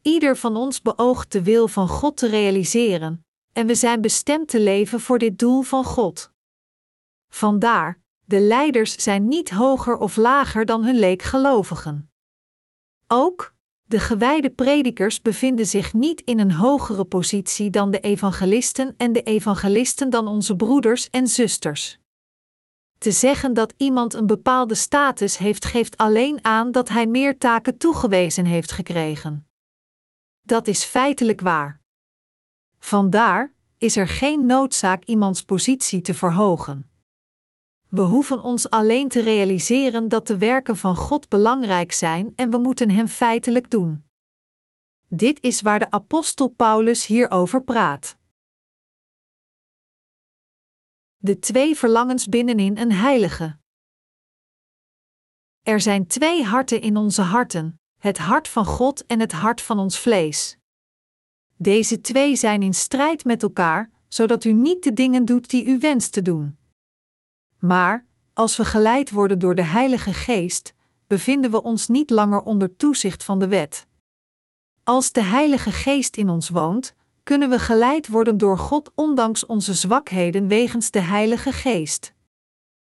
[0.02, 4.60] Ieder van ons beoogt de wil van God te realiseren, en we zijn bestemd te
[4.60, 6.32] leven voor dit doel van God.
[7.28, 12.10] Vandaar, de leiders zijn niet hoger of lager dan hun leekgelovigen.
[13.06, 13.54] Ook,
[13.86, 19.22] de gewijde predikers bevinden zich niet in een hogere positie dan de evangelisten en de
[19.22, 21.98] evangelisten dan onze broeders en zusters.
[22.98, 27.78] Te zeggen dat iemand een bepaalde status heeft, geeft alleen aan dat hij meer taken
[27.78, 29.48] toegewezen heeft gekregen.
[30.42, 31.80] Dat is feitelijk waar.
[32.78, 36.90] Vandaar is er geen noodzaak iemands positie te verhogen.
[37.88, 42.58] We hoeven ons alleen te realiseren dat de werken van God belangrijk zijn en we
[42.58, 44.04] moeten hem feitelijk doen.
[45.08, 48.16] Dit is waar de apostel Paulus hierover praat.
[51.16, 53.58] De twee verlangens binnenin een heilige.
[55.62, 59.78] Er zijn twee harten in onze harten: het hart van God en het hart van
[59.78, 60.58] ons vlees.
[61.56, 65.78] Deze twee zijn in strijd met elkaar, zodat u niet de dingen doet die u
[65.78, 66.58] wenst te doen.
[67.58, 70.74] Maar, als we geleid worden door de Heilige Geest,
[71.06, 73.86] bevinden we ons niet langer onder toezicht van de wet.
[74.84, 79.74] Als de Heilige Geest in ons woont, kunnen we geleid worden door God ondanks onze
[79.74, 82.14] zwakheden wegens de Heilige Geest.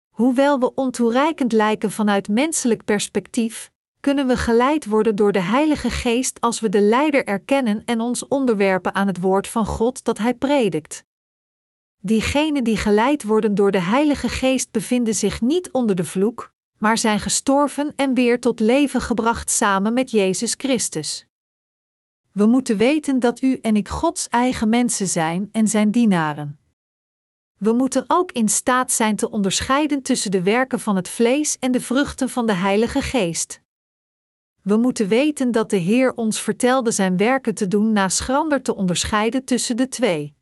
[0.09, 6.41] Hoewel we ontoereikend lijken vanuit menselijk perspectief, kunnen we geleid worden door de Heilige Geest
[6.41, 10.35] als we de Leider erkennen en ons onderwerpen aan het woord van God dat Hij
[10.35, 11.05] predikt.
[12.07, 16.99] Diegenen die geleid worden door de Heilige Geest bevinden zich niet onder de vloek, maar
[16.99, 21.27] zijn gestorven en weer tot leven gebracht samen met Jezus Christus.
[22.33, 26.59] We moeten weten dat u en ik Gods eigen mensen zijn en zijn dienaren.
[27.59, 31.73] We moeten ook in staat zijn te onderscheiden tussen de werken van het vlees en
[31.73, 33.61] de vruchten van de Heilige Geest.
[34.63, 38.75] We moeten weten dat de Heer ons vertelde zijn werken te doen na schrander te
[38.75, 40.36] onderscheiden tussen de twee.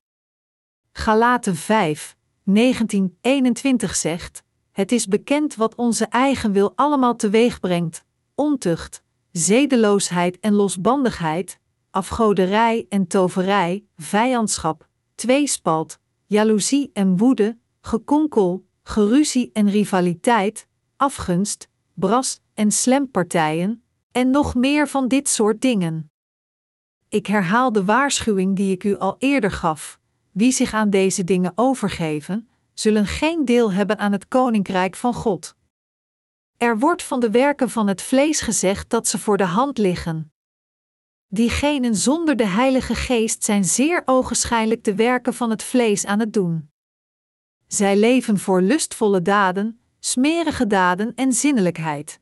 [0.97, 8.05] Galaten 5, 19, 21 zegt: Het is bekend wat onze eigen wil allemaal teweeg brengt:
[8.35, 11.59] ontucht, zedeloosheid en losbandigheid,
[11.91, 22.73] afgoderij en toverij, vijandschap, tweespalt, jaloezie en woede, gekonkel, geruzie en rivaliteit, afgunst, bras en
[22.73, 26.11] slempartijen, en nog meer van dit soort dingen.
[27.09, 30.03] Ik herhaal de waarschuwing die ik u al eerder gaf:
[30.35, 35.57] wie zich aan deze dingen overgeven, zullen geen deel hebben aan het koninkrijk van God.
[36.57, 40.33] Er wordt van de werken van het vlees gezegd dat ze voor de hand liggen.
[41.27, 46.33] Diegenen zonder de Heilige Geest zijn zeer ogenschijnlijk de werken van het vlees aan het
[46.33, 46.70] doen.
[47.66, 52.20] Zij leven voor lustvolle daden, smerige daden en zinnelijkheid.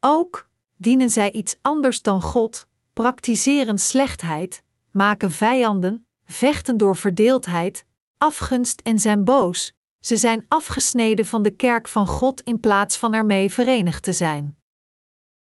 [0.00, 7.84] Ook dienen zij iets anders dan God, praktiseren slechtheid, maken vijanden, vechten door verdeeldheid,
[8.18, 9.72] afgunst en zijn boos.
[10.00, 14.58] Ze zijn afgesneden van de kerk van God in plaats van ermee verenigd te zijn.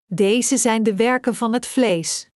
[0.05, 2.29] Deze zijn de werken van het vlees.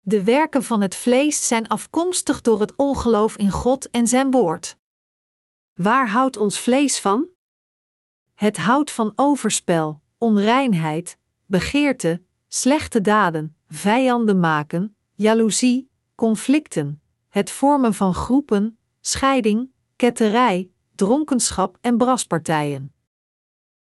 [0.00, 4.76] De werken van het vlees zijn afkomstig door het ongeloof in God en zijn woord.
[5.74, 7.28] Waar houdt ons vlees van?
[8.34, 17.02] Het houdt van overspel, onreinheid, begeerte, slechte daden, vijanden maken, jaloezie, conflicten,
[17.34, 22.94] het vormen van groepen, scheiding, ketterij, dronkenschap en braspartijen.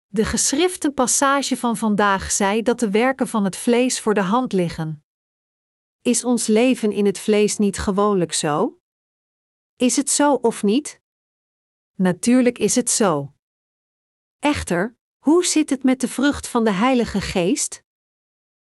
[0.08, 4.54] De geschrifte passage van vandaag zei dat de werken van het vlees voor de hand
[4.54, 5.04] liggen.
[6.02, 8.80] Is ons leven in het vlees niet gewoonlijk zo?
[9.76, 11.02] Is het zo of niet?
[11.96, 13.34] Natuurlijk is het zo.
[14.40, 17.84] Echter, hoe zit het met de vrucht van de Heilige Geest?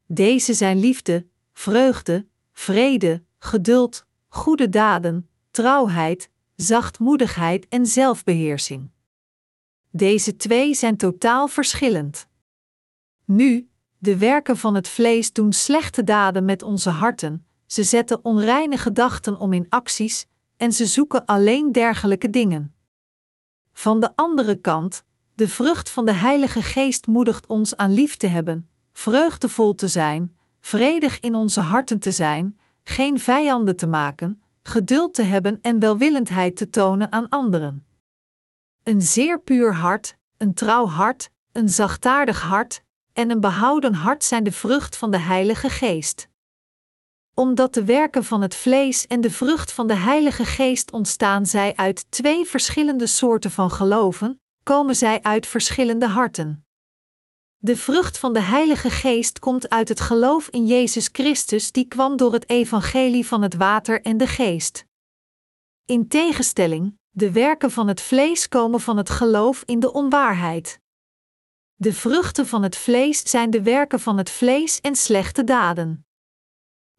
[0.07, 8.91] Deze zijn liefde, vreugde, vrede, geduld, goede daden, trouwheid, zachtmoedigheid en zelfbeheersing.
[9.91, 12.29] Deze twee zijn totaal verschillend.
[13.25, 18.77] Nu, de werken van het vlees doen slechte daden met onze harten, ze zetten onreine
[18.77, 22.75] gedachten om in acties en ze zoeken alleen dergelijke dingen.
[23.73, 28.27] Van de andere kant, de vrucht van de Heilige Geest moedigt ons aan lief te
[28.27, 35.15] hebben, vreugdevol te zijn, vredig in onze harten te zijn, geen vijanden te maken, geduld
[35.15, 37.87] te hebben en welwillendheid te tonen aan anderen.
[38.83, 44.45] Een zeer puur hart, een trouw hart, een zachtaardig hart en een behouden hart zijn
[44.45, 46.29] de vrucht van de Heilige Geest.
[47.35, 51.77] Omdat de werken van het vlees en de vrucht van de Heilige Geest ontstaan zij
[51.77, 56.65] uit twee verschillende soorten van geloven, komen zij uit verschillende harten.
[57.63, 62.17] De vrucht van de Heilige Geest komt uit het geloof in Jezus Christus, die kwam
[62.17, 64.85] door het evangelie van het water en de geest.
[65.85, 70.81] In tegenstelling, de werken van het vlees komen van het geloof in de onwaarheid.
[71.75, 76.07] De vruchten van het vlees zijn de werken van het vlees en slechte daden.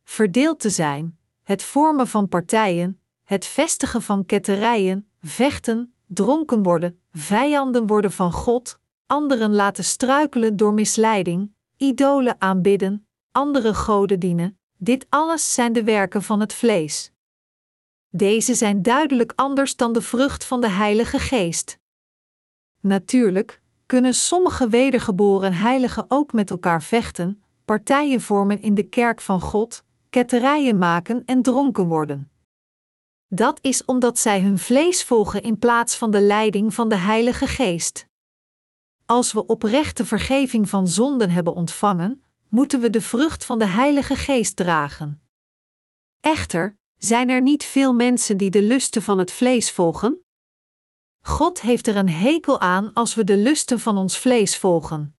[0.03, 7.87] Verdeeld te zijn, het vormen van partijen, het vestigen van ketterijen, vechten, dronken worden, vijanden
[7.87, 8.79] worden van God,
[9.11, 16.23] anderen laten struikelen door misleiding, idolen aanbidden, andere goden dienen, dit alles zijn de werken
[16.23, 17.11] van het vlees.
[18.09, 21.79] Deze zijn duidelijk anders dan de vrucht van de Heilige Geest.
[22.79, 29.41] Natuurlijk kunnen sommige wedergeboren heiligen ook met elkaar vechten, partijen vormen in de kerk van
[29.41, 32.31] God, ketterijen maken en dronken worden.
[33.27, 37.47] Dat is omdat zij hun vlees volgen in plaats van de leiding van de Heilige
[37.47, 38.09] Geest.
[39.11, 44.15] Als we oprechte vergeving van zonden hebben ontvangen, moeten we de vrucht van de Heilige
[44.15, 45.21] Geest dragen.
[46.19, 50.25] Echter, Zijn er niet veel mensen die de lusten van het vlees volgen?
[51.21, 55.15] God heeft er een hekel aan als we de lusten van ons vlees volgen.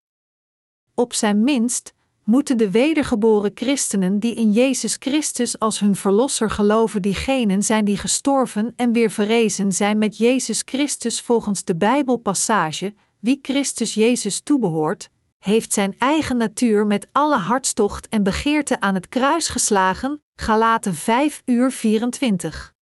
[0.95, 7.03] Op zijn minst moeten de wedergeboren christenen die in Jezus Christus als hun verlosser geloven
[7.03, 13.39] diegenen zijn die gestorven en weer verrezen zijn met Jezus Christus volgens de Bijbelpassage, wie
[13.43, 19.49] Christus Jezus toebehoort, heeft zijn eigen natuur met alle hartstocht en begeerte aan het kruis
[19.49, 22.75] geslagen, Galaten 5 uur 24.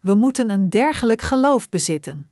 [0.00, 2.30] We moeten een dergelijk geloof bezitten.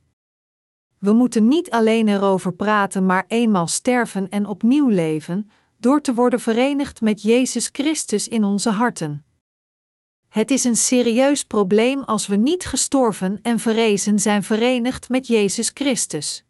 [0.97, 6.39] We moeten niet alleen erover praten, maar eenmaal sterven en opnieuw leven, door te worden
[6.39, 9.25] verenigd met Jezus Christus in onze harten.
[10.27, 15.71] Het is een serieus probleem als we niet gestorven en verrezen zijn verenigd met Jezus
[15.73, 16.43] Christus.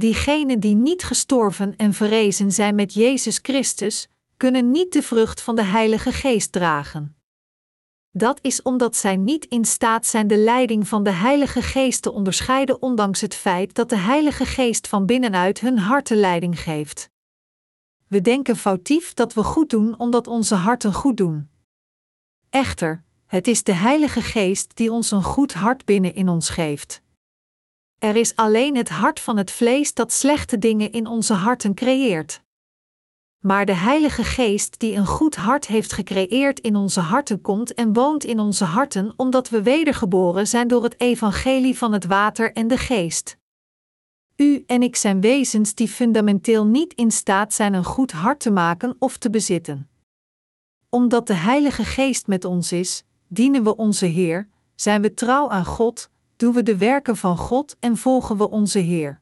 [0.00, 5.56] Diegenen die niet gestorven en verrezen zijn met Jezus Christus, kunnen niet de vrucht van
[5.56, 7.16] de Heilige Geest dragen.
[8.10, 12.12] Dat is omdat zij niet in staat zijn de leiding van de Heilige Geest te
[12.12, 17.10] onderscheiden, ondanks het feit dat de Heilige Geest van binnenuit hun harten leiding geeft.
[18.06, 21.48] We denken foutief dat we goed doen omdat onze harten goed doen.
[22.50, 27.02] Echter, het is de Heilige Geest die ons een goed hart binnen in ons geeft.
[28.00, 32.42] Er is alleen het hart van het vlees dat slechte dingen in onze harten creëert.
[33.38, 37.92] Maar de Heilige Geest die een goed hart heeft gecreëerd in onze harten komt en
[37.92, 42.68] woont in onze harten omdat we wedergeboren zijn door het evangelie van het water en
[42.68, 43.36] de geest.
[44.36, 48.50] U en ik zijn wezens die fundamenteel niet in staat zijn een goed hart te
[48.50, 49.90] maken of te bezitten.
[50.88, 55.64] Omdat de Heilige Geest met ons is, dienen we onze Heer, zijn we trouw aan
[55.64, 56.10] God,
[56.40, 59.20] doen we de werken van God en volgen we onze Heer.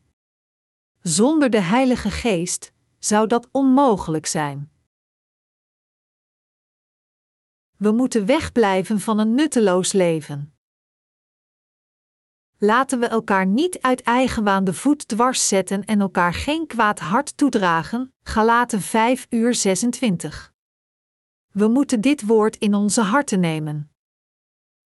[1.01, 4.71] Zonder de Heilige Geest zou dat onmogelijk zijn.
[7.77, 10.55] We moeten wegblijven van een nutteloos leven.
[12.59, 17.37] Laten we elkaar niet uit eigenwaan de voet dwars zetten en elkaar geen kwaad hart
[17.37, 18.15] toedragen.
[18.23, 20.53] Galaten 5 uur 26.
[21.53, 23.91] We moeten dit woord in onze harten nemen.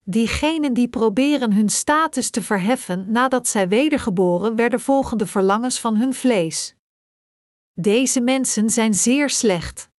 [0.04, 5.96] Diegenen die proberen hun status te verheffen nadat zij wedergeboren werden, volgen de verlangens van
[5.96, 6.74] hun vlees.
[7.74, 9.90] Deze mensen zijn zeer slecht.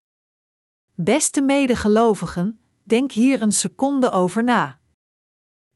[0.94, 4.80] Beste medegelovigen, denk hier een seconde over na.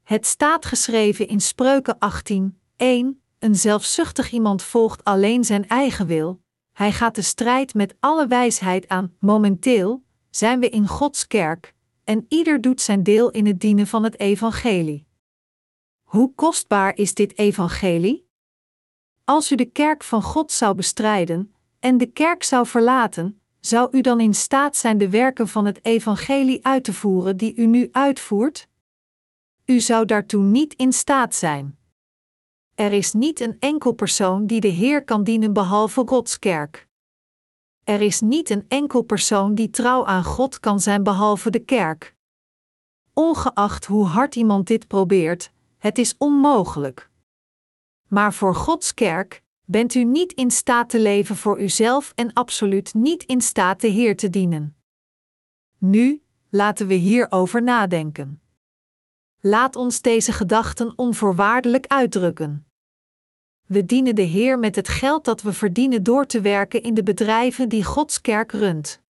[0.03, 6.41] Het staat geschreven in Spreuken 18, 1, een zelfzuchtig iemand volgt alleen zijn eigen wil,
[6.79, 9.15] hij gaat de strijd met alle wijsheid aan.
[9.19, 11.75] Momenteel zijn we in Gods kerk,
[12.09, 15.07] en ieder doet zijn deel in het dienen van het evangelie.
[16.03, 18.29] Hoe kostbaar is dit evangelie?
[19.25, 24.01] Als u de kerk van God zou bestrijden en de kerk zou verlaten, zou u
[24.01, 27.89] dan in staat zijn de werken van het evangelie uit te voeren die u nu
[27.93, 28.69] uitvoert?
[29.65, 31.79] U zou daartoe niet in staat zijn.
[32.75, 36.88] Er is niet een enkel persoon die de Heer kan dienen behalve Gods kerk.
[37.89, 42.15] Er is niet een enkel persoon die trouw aan God kan zijn behalve de kerk.
[43.13, 47.11] Ongeacht hoe hard iemand dit probeert, het is onmogelijk.
[48.09, 52.95] Maar voor Gods kerk bent u niet in staat te leven voor uzelf en absoluut
[52.95, 54.77] niet in staat de Heer te dienen.
[55.79, 58.43] Nu, laten we hierover nadenken.
[59.41, 62.68] Laat ons deze gedachten onvoorwaardelijk uitdrukken.
[63.69, 67.03] We dienen de Heer met het geld dat we verdienen door te werken in de
[67.03, 69.03] bedrijven die Gods kerk runt.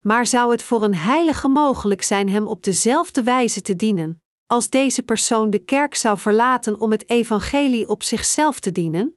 [0.00, 4.68] Maar zou het voor een heilige mogelijk zijn Hem op dezelfde wijze te dienen, als
[4.68, 9.16] deze persoon de kerk zou verlaten om het evangelie op zichzelf te dienen?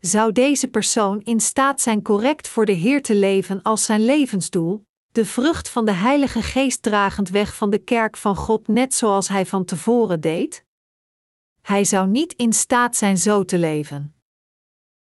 [0.00, 4.84] Zou deze persoon in staat zijn correct voor de Heer te leven als zijn levensdoel,
[5.12, 9.28] de vrucht van de Heilige Geest dragend weg van de kerk van God, net zoals
[9.28, 10.63] hij van tevoren deed?
[11.64, 14.14] Hij zou niet in staat zijn zo te leven.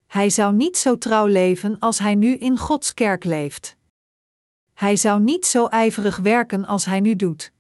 [0.07, 3.77] Hij zou niet zo trouw leven als hij nu in Gods kerk leeft.
[4.75, 7.53] Hij zou niet zo ijverig werken als hij nu doet.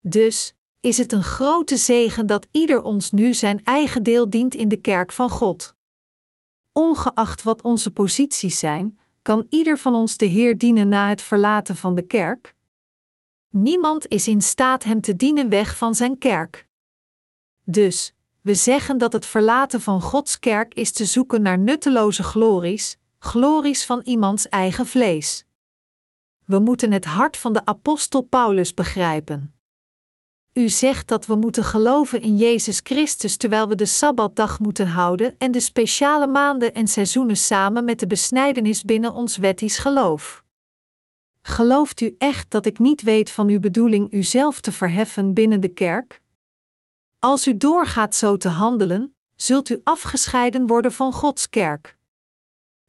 [0.00, 4.68] Dus is het een grote zegen dat ieder ons nu zijn eigen deel dient in
[4.68, 5.74] de kerk van God.
[6.72, 11.76] Ongeacht wat onze posities zijn, kan ieder van ons de Heer dienen na het verlaten
[11.76, 12.54] van de kerk?
[13.48, 16.63] Niemand is in staat hem te dienen weg van zijn kerk.
[17.64, 22.96] Dus, we zeggen dat het verlaten van Gods kerk is te zoeken naar nutteloze glories,
[23.18, 25.44] glories van iemands eigen vlees.
[26.44, 29.54] We moeten het hart van de apostel Paulus begrijpen.
[30.52, 35.34] U zegt dat we moeten geloven in Jezus Christus terwijl we de sabbatdag moeten houden
[35.38, 40.44] en de speciale maanden en seizoenen samen met de besnijdenis binnen ons wettisch geloof.
[41.42, 45.68] gelooft u echt dat ik niet weet van uw bedoeling uzelf te verheffen binnen de
[45.68, 46.22] kerk?
[47.24, 51.96] Als u doorgaat zo te handelen, zult u afgescheiden worden van Gods kerk.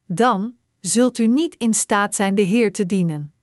[0.06, 3.34] Dan zult u niet in staat zijn de Heer te dienen.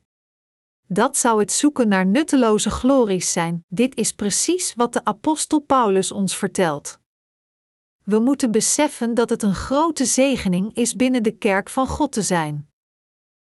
[0.88, 3.66] Dat zou het zoeken naar nutteloze glories zijn.
[3.68, 7.00] Dit is precies wat de apostel Paulus ons vertelt.
[8.04, 12.22] We moeten beseffen dat het een grote zegening is binnen de kerk van God te
[12.22, 12.70] zijn.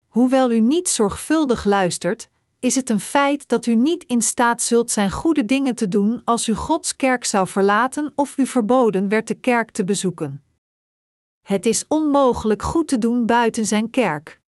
[0.06, 2.28] Hoewel u niet zorgvuldig luistert,
[2.64, 6.22] is het een feit dat u niet in staat zult zijn goede dingen te doen
[6.24, 10.44] als u Gods kerk zou verlaten of u verboden werd de kerk te bezoeken.
[11.42, 14.40] Het is onmogelijk goed te doen buiten zijn kerk.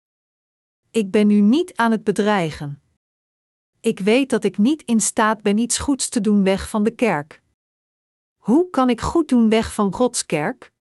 [0.90, 2.82] Ik ben u niet aan het bedreigen.
[3.80, 6.94] Ik weet dat ik niet in staat ben iets goeds te doen weg van de
[6.94, 7.42] kerk.
[8.36, 10.72] Hoe kan ik goed doen weg van Gods kerk?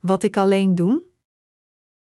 [0.00, 1.02] Wat ik alleen doen?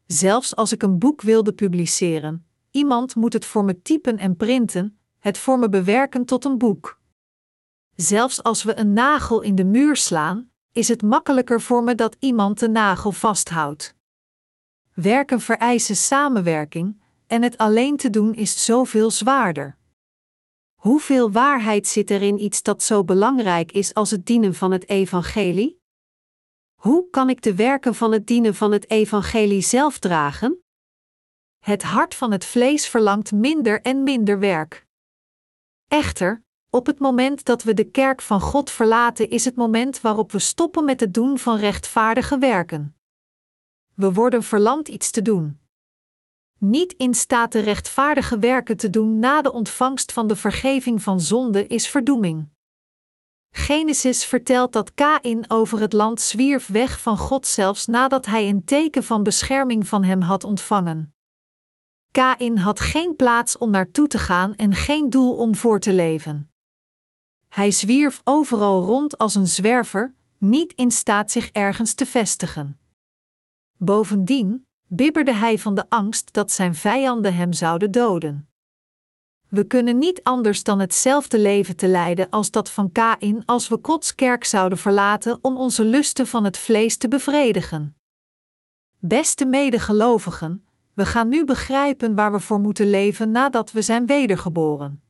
[0.05, 4.99] Zelfs als ik een boek wilde publiceren, iemand moet het voor me typen en printen,
[5.19, 6.99] het voor me bewerken tot een boek.
[7.95, 12.15] Zelfs als we een nagel in de muur slaan, is het makkelijker voor me dat
[12.19, 13.95] iemand de nagel vasthoudt.
[14.93, 19.78] Werken vereisen samenwerking, en het alleen te doen is zoveel zwaarder.
[20.74, 24.89] Hoeveel waarheid zit er in iets dat zo belangrijk is als het dienen van het
[24.89, 25.82] evangelie?
[26.74, 30.62] Hoe kan ik de werken van het dienen van het evangelie zelf dragen?
[31.64, 34.86] Het hart van het vlees verlangt minder en minder werk.
[35.88, 40.32] Echter, op het moment dat we de kerk van God verlaten, is het moment waarop
[40.32, 42.95] we stoppen met het doen van rechtvaardige werken.
[43.93, 45.59] We worden verlamd iets te doen.
[46.59, 51.22] Niet in staat de rechtvaardige werken te doen na de ontvangst van de vergeving van
[51.22, 52.49] zonde is verdoeming.
[53.49, 58.64] Genesis vertelt dat Kain over het land zwierf weg van God zelfs nadat hij een
[58.64, 61.12] teken van bescherming van hem had ontvangen.
[62.14, 66.51] Kain had geen plaats om naartoe te gaan en geen doel om voor te leven.
[67.49, 72.80] Hij zwierf overal rond als een zwerver, niet in staat zich ergens te vestigen.
[73.78, 78.49] Bovendien bibberde hij van de angst dat zijn vijanden hem zouden doden.
[79.47, 83.80] We kunnen niet anders dan hetzelfde leven te leiden als dat van Kain als we
[83.82, 87.95] Gods kerk zouden verlaten om onze lusten van het vlees te bevredigen.
[88.99, 90.62] Beste medegelovigen,
[90.93, 95.03] we gaan nu begrijpen waar we voor moeten leven nadat we zijn wedergeboren.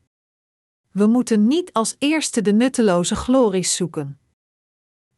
[0.91, 4.19] We moeten niet als eerste de nutteloze glories zoeken.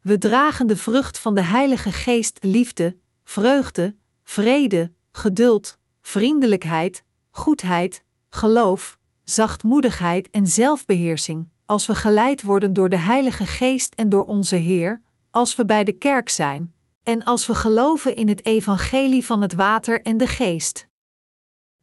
[0.01, 8.97] We dragen de vrucht van de Heilige Geest liefde, vreugde, vrede, geduld, vriendelijkheid, goedheid, geloof,
[9.24, 15.01] zachtmoedigheid en zelfbeheersing, als we geleid worden door de Heilige Geest en door onze Heer,
[15.32, 16.75] als we bij de kerk zijn,
[17.06, 20.88] en als we geloven in het evangelie van het water en de geest.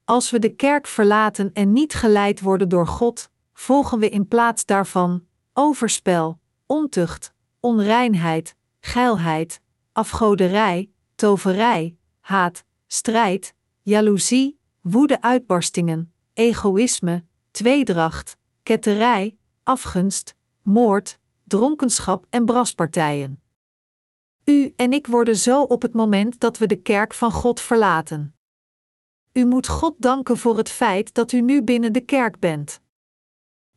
[0.05, 4.65] Als we de kerk verlaten en niet geleid worden door God, volgen we in plaats
[4.65, 9.61] daarvan overspel, ontucht, onreinheid, geilheid,
[9.93, 23.42] afgoderij, toverij, haat, strijd, jaloezie, woede-uitbarstingen, egoïsme, tweedracht, ketterij, afgunst, moord, dronkenschap en braspartijen.
[24.45, 28.35] U en ik worden zo op het moment dat we de kerk van God verlaten.
[29.33, 32.81] U moet God danken voor het feit dat u nu binnen de kerk bent.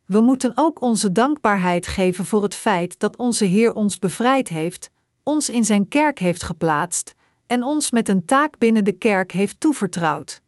[0.04, 4.90] We moeten ook onze dankbaarheid geven voor het feit dat onze Heer ons bevrijd heeft,
[5.22, 7.14] ons in zijn kerk heeft geplaatst
[7.46, 10.42] en ons met een taak binnen de kerk heeft toevertrouwd.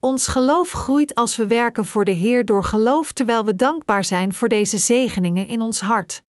[0.00, 4.34] Ons geloof groeit als we werken voor de Heer door geloof terwijl we dankbaar zijn
[4.34, 6.22] voor deze zegeningen in ons hart.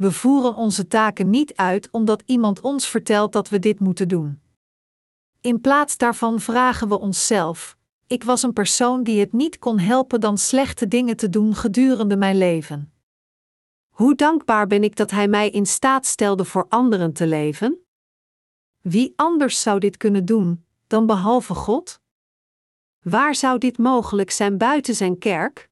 [0.00, 4.40] We voeren onze taken niet uit omdat iemand ons vertelt dat we dit moeten doen.
[5.40, 7.76] In plaats daarvan vragen we onszelf:
[8.06, 12.16] ik was een persoon die het niet kon helpen dan slechte dingen te doen gedurende
[12.16, 12.92] mijn leven.
[13.88, 17.78] Hoe dankbaar ben ik dat Hij mij in staat stelde voor anderen te leven?
[18.80, 22.00] Wie anders zou dit kunnen doen dan behalve God?
[23.02, 25.70] Waar zou dit mogelijk zijn buiten zijn kerk?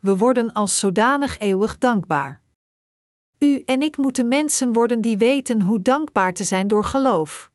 [0.00, 2.41] We worden als zodanig eeuwig dankbaar.
[3.42, 7.50] U en ik moeten mensen worden die weten hoe dankbaar te zijn door geloof.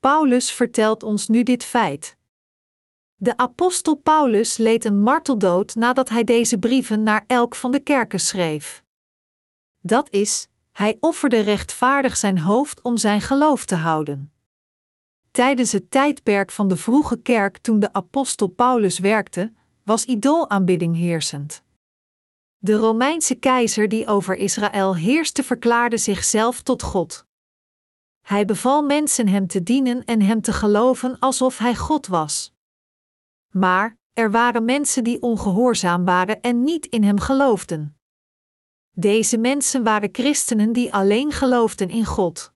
[0.00, 2.16] Paulus vertelt ons nu dit feit.
[3.14, 8.20] De apostel Paulus leed een marteldood nadat hij deze brieven naar elk van de kerken
[8.20, 8.84] schreef.
[9.80, 14.32] Dat is, hij offerde rechtvaardig zijn hoofd om zijn geloof te houden.
[15.30, 19.52] Tijdens het tijdperk van de vroege kerk toen de apostel Paulus werkte,
[19.84, 21.62] was idoolaanbidding heersend.
[22.62, 27.26] De Romeinse keizer die over Israël heerste verklaarde zichzelf tot God.
[28.20, 32.52] Hij beval mensen hem te dienen en hem te geloven alsof hij God was.
[33.50, 37.98] Maar er waren mensen die ongehoorzaam waren en niet in hem geloofden.
[38.90, 42.52] Deze mensen waren christenen die alleen geloofden in God.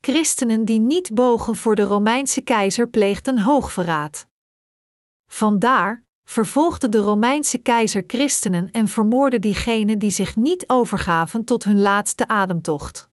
[0.00, 4.26] Christenen die niet bogen voor de Romeinse keizer pleegden hoogverraad.
[5.26, 11.80] Vandaar vervolgde de Romeinse keizer christenen en vermoordde diegenen die zich niet overgaven tot hun
[11.80, 13.08] laatste ademtocht.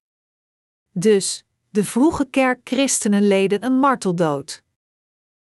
[0.91, 4.63] Dus, de vroege kerk christenen leden een marteldood.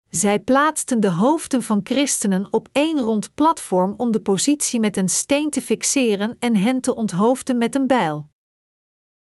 [0.09, 5.09] Zij plaatsten de hoofden van christenen op één rond platform om de positie met een
[5.09, 8.30] steen te fixeren en hen te onthoofden met een bijl.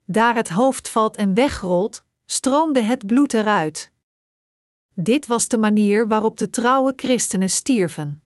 [0.05, 3.91] Daar het hoofd valt en wegrolt, stroomde het bloed eruit.
[4.93, 8.22] Dit was de manier waarop de trouwe christenen stierven.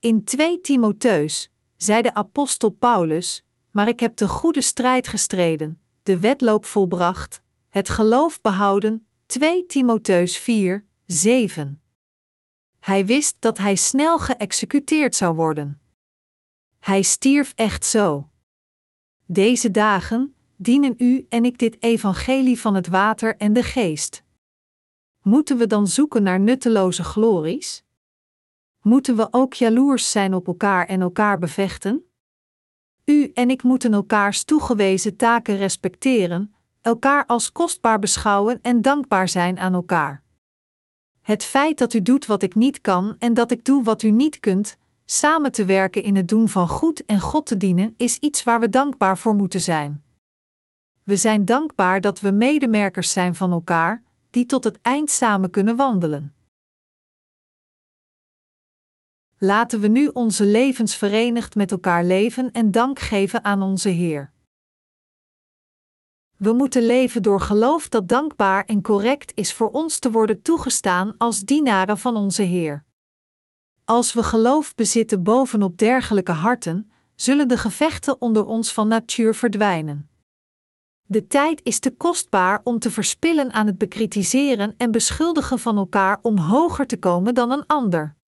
[0.00, 6.18] In 2 Timotheus zei de apostel Paulus: Maar ik heb de goede strijd gestreden, de
[6.20, 9.06] wedloop volbracht, het geloof behouden.
[9.26, 11.82] 2 Timotheus 4, 7.
[12.78, 15.80] Hij wist dat hij snel geëxecuteerd zou worden.
[16.78, 18.28] Hij stierf echt zo.
[19.26, 24.22] Deze dagen dienen u en ik dit evangelie van het water en de geest.
[25.22, 27.84] Moeten we dan zoeken naar nutteloze glories?
[28.82, 32.04] Moeten we ook jaloers zijn op elkaar en elkaar bevechten?
[33.04, 39.58] U en ik moeten elkaars toegewezen taken respecteren, elkaar als kostbaar beschouwen en dankbaar zijn
[39.58, 40.22] aan elkaar.
[41.20, 44.10] Het feit dat u doet wat ik niet kan en dat ik doe wat u
[44.10, 48.18] niet kunt, samen te werken in het doen van goed en God te dienen, is
[48.18, 50.02] iets waar we dankbaar voor moeten zijn.
[51.02, 55.76] We zijn dankbaar dat we medemerkers zijn van elkaar, die tot het eind samen kunnen
[55.76, 56.34] wandelen.
[59.42, 64.32] Laten we nu onze levens verenigd met elkaar leven en dank geven aan onze Heer.
[66.36, 71.14] We moeten leven door geloof dat dankbaar en correct is voor ons te worden toegestaan
[71.18, 72.84] als dienaren van onze Heer.
[73.84, 80.10] Als we geloof bezitten bovenop dergelijke harten, zullen de gevechten onder ons van natuur verdwijnen.
[81.02, 86.18] De tijd is te kostbaar om te verspillen aan het bekritiseren en beschuldigen van elkaar
[86.22, 88.18] om hoger te komen dan een ander.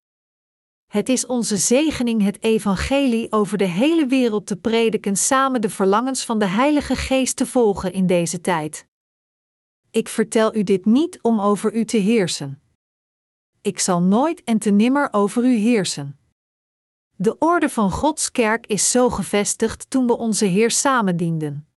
[0.93, 6.25] Het is onze zegening het evangelie over de hele wereld te prediken samen de verlangens
[6.25, 8.87] van de Heilige Geest te volgen in deze tijd.
[9.91, 12.63] Ik vertel u dit niet om over u te heersen.
[13.61, 16.19] Ik zal nooit en te nimmer over u heersen.
[17.17, 21.69] De orde van Gods kerk is zo gevestigd toen we onze Heer samen dienden.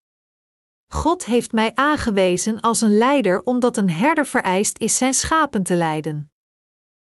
[0.86, 5.74] God heeft mij aangewezen als een leider omdat een herder vereist is zijn schapen te
[5.74, 6.33] leiden.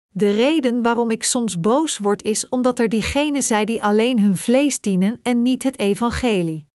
[0.09, 4.37] De reden waarom ik soms boos word is omdat er diegenen zijn die alleen hun
[4.37, 6.67] vlees dienen en niet het evangelie.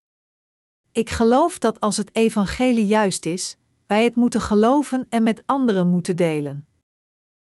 [0.93, 3.57] Ik geloof dat als het evangelie juist is,
[3.87, 6.67] wij het moeten geloven en met anderen moeten delen.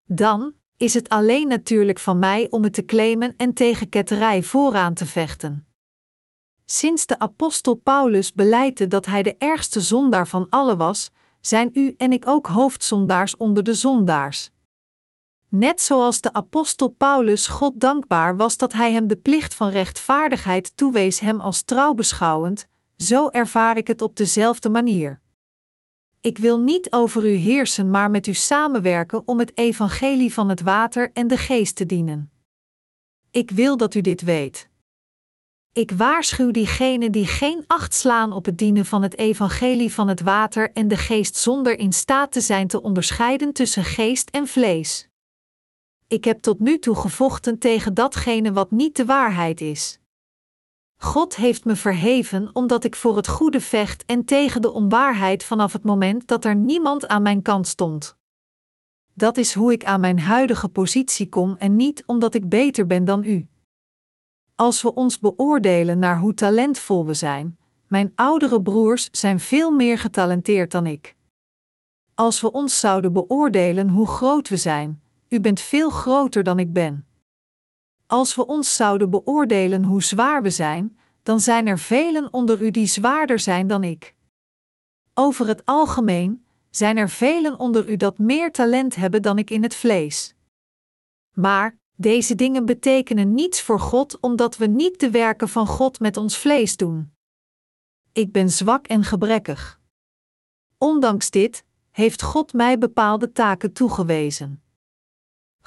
[0.03, 4.93] Dan is het alleen natuurlijk van mij om het te claimen en tegen ketterij vooraan
[4.93, 5.67] te vechten.
[6.65, 11.11] Sinds de apostel Paulus beleidde dat hij de ergste zondaar van allen was,
[11.41, 14.51] zijn u en ik ook hoofdzondaars onder de zondaars.
[15.57, 20.77] Net zoals de apostel Paulus God dankbaar was dat hij hem de plicht van rechtvaardigheid
[20.77, 25.21] toewees hem als trouw beschouwend, zo ervaar ik het op dezelfde manier.
[26.21, 30.61] Ik wil niet over u heersen, maar met u samenwerken om het evangelie van het
[30.61, 32.31] water en de geest te dienen.
[33.31, 34.69] Ik wil dat u dit weet.
[35.73, 40.21] Ik waarschuw diegenen die geen acht slaan op het dienen van het evangelie van het
[40.21, 45.09] water en de geest zonder in staat te zijn te onderscheiden tussen geest en vlees.
[46.07, 49.99] Ik heb tot nu toe gevochten tegen datgene wat niet de waarheid is.
[50.97, 55.73] God heeft me verheven omdat ik voor het goede vecht en tegen de onwaarheid vanaf
[55.73, 58.17] het moment dat er niemand aan mijn kant stond.
[59.13, 63.05] Dat is hoe ik aan mijn huidige positie kom en niet omdat ik beter ben
[63.05, 63.47] dan u.
[64.55, 69.97] Als we ons beoordelen naar hoe talentvol we zijn, mijn oudere broers zijn veel meer
[69.97, 71.15] getalenteerd dan ik.
[72.13, 76.73] Als we ons zouden beoordelen hoe groot we zijn, u bent veel groter dan ik
[76.73, 77.07] ben.
[78.07, 82.71] Als we ons zouden beoordelen hoe zwaar we zijn, dan zijn er velen onder u
[82.71, 84.15] die zwaarder zijn dan ik.
[85.13, 89.63] Over het algemeen zijn er velen onder u dat meer talent hebben dan ik in
[89.63, 90.35] het vlees.
[91.33, 96.17] Maar deze dingen betekenen niets voor God omdat we niet de werken van God met
[96.17, 97.13] ons vlees doen.
[98.11, 99.79] Ik ben zwak en gebrekkig.
[100.77, 104.63] Ondanks dit heeft God mij bepaalde taken toegewezen.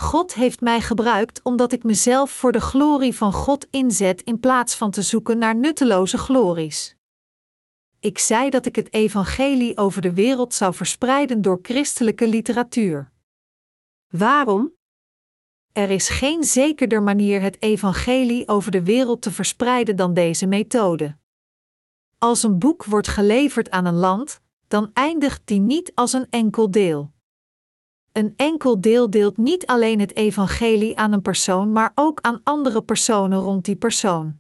[0.01, 4.75] God heeft mij gebruikt omdat ik mezelf voor de glorie van God inzet in plaats
[4.75, 6.97] van te zoeken naar nutteloze glories.
[8.01, 13.11] Ik zei dat ik het evangelie over de wereld zou verspreiden door christelijke literatuur.
[14.09, 14.73] Waarom?
[15.73, 21.17] Er is geen zekerder manier het evangelie over de wereld te verspreiden dan deze methode.
[22.19, 26.71] Als een boek wordt geleverd aan een land, dan eindigt die niet als een enkel
[26.71, 27.17] deel.
[28.19, 32.83] Een enkel deel deelt niet alleen het evangelie aan een persoon, maar ook aan andere
[32.83, 34.39] personen rond die persoon.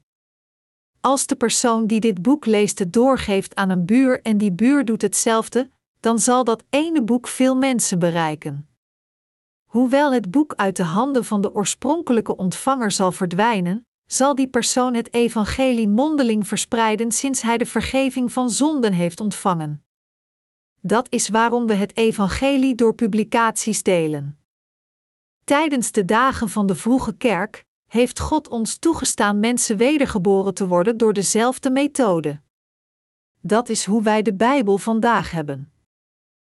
[1.00, 4.84] Als de persoon die dit boek leest het doorgeeft aan een buur en die buur
[4.84, 5.70] doet hetzelfde,
[6.00, 8.68] dan zal dat ene boek veel mensen bereiken.
[9.64, 14.94] Hoewel het boek uit de handen van de oorspronkelijke ontvanger zal verdwijnen, zal die persoon
[14.94, 19.87] het evangelie mondeling verspreiden sinds hij de vergeving van zonden heeft ontvangen.
[20.80, 24.38] Dat is waarom we het evangelie door publicaties delen.
[25.44, 30.96] Tijdens de dagen van de vroege kerk heeft God ons toegestaan mensen wedergeboren te worden
[30.96, 32.40] door dezelfde methode.
[33.40, 35.72] Dat is hoe wij de Bijbel vandaag hebben.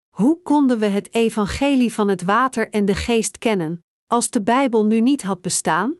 [0.09, 4.87] Hoe konden we het evangelie van het water en de geest kennen, als de Bijbel
[4.87, 5.97] nu niet had bestaan?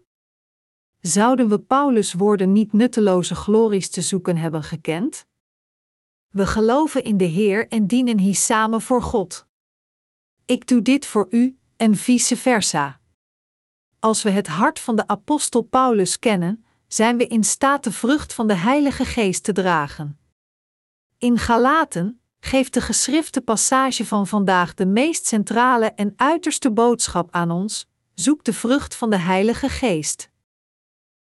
[1.01, 5.27] Zouden we Paulus' woorden niet nutteloze glories te zoeken hebben gekend?
[6.29, 9.47] We geloven in de Heer en dienen hier samen voor God.
[10.45, 13.01] Ik doe dit voor u, en vice versa.
[13.99, 18.33] Als we het hart van de apostel Paulus kennen, zijn we in staat de vrucht
[18.33, 20.19] van de Heilige Geest te dragen.
[21.19, 27.51] In Galaten geeft de geschrifte passage van vandaag de meest centrale en uiterste boodschap aan
[27.51, 30.31] ons: zoek de vrucht van de Heilige Geest.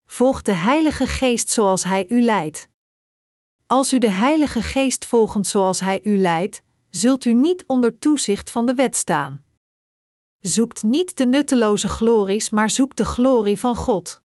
[0.06, 2.68] Volg de Heilige Geest zoals Hij u leidt.
[3.66, 8.50] Als u de Heilige Geest volgt zoals Hij u leidt, zult u niet onder toezicht
[8.50, 9.44] van de wet staan.
[10.40, 14.22] Zoekt niet de nutteloze glories, maar zoek de glorie van God.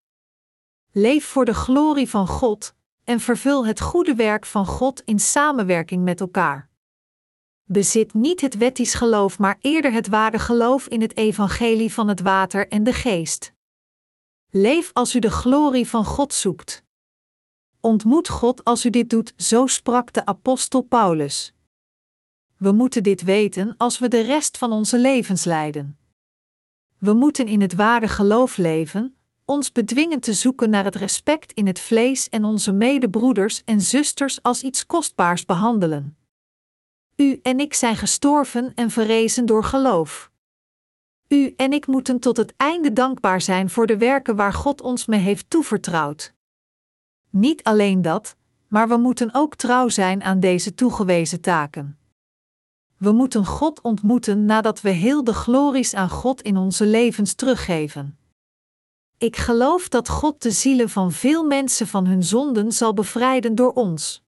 [0.91, 2.73] Leef voor de glorie van God
[3.03, 6.69] en vervul het goede werk van God in samenwerking met elkaar.
[7.63, 12.21] Bezit niet het wettisch geloof, maar eerder het ware geloof in het evangelie van het
[12.21, 13.53] water en de geest.
[14.49, 16.83] Leef als u de glorie van God zoekt.
[17.81, 21.53] Ontmoet God als u dit doet, zo sprak de apostel Paulus.
[22.57, 25.97] We moeten dit weten als we de rest van onze levens leiden.
[26.97, 29.15] We moeten in het ware geloof leven,
[29.45, 34.43] ons bedwingen te zoeken naar het respect in het vlees en onze medebroeders en zusters
[34.43, 36.17] als iets kostbaars behandelen.
[37.15, 40.31] U en ik zijn gestorven en verrezen door geloof.
[41.27, 45.05] U en ik moeten tot het einde dankbaar zijn voor de werken waar God ons
[45.05, 46.33] mee heeft toevertrouwd.
[47.31, 48.35] Niet alleen dat,
[48.67, 51.97] maar we moeten ook trouw zijn aan deze toegewezen taken.
[52.97, 58.17] We moeten God ontmoeten nadat we heel de glories aan God in onze levens teruggeven.
[59.17, 63.73] Ik geloof dat God de zielen van veel mensen van hun zonden zal bevrijden door
[63.73, 64.23] ons.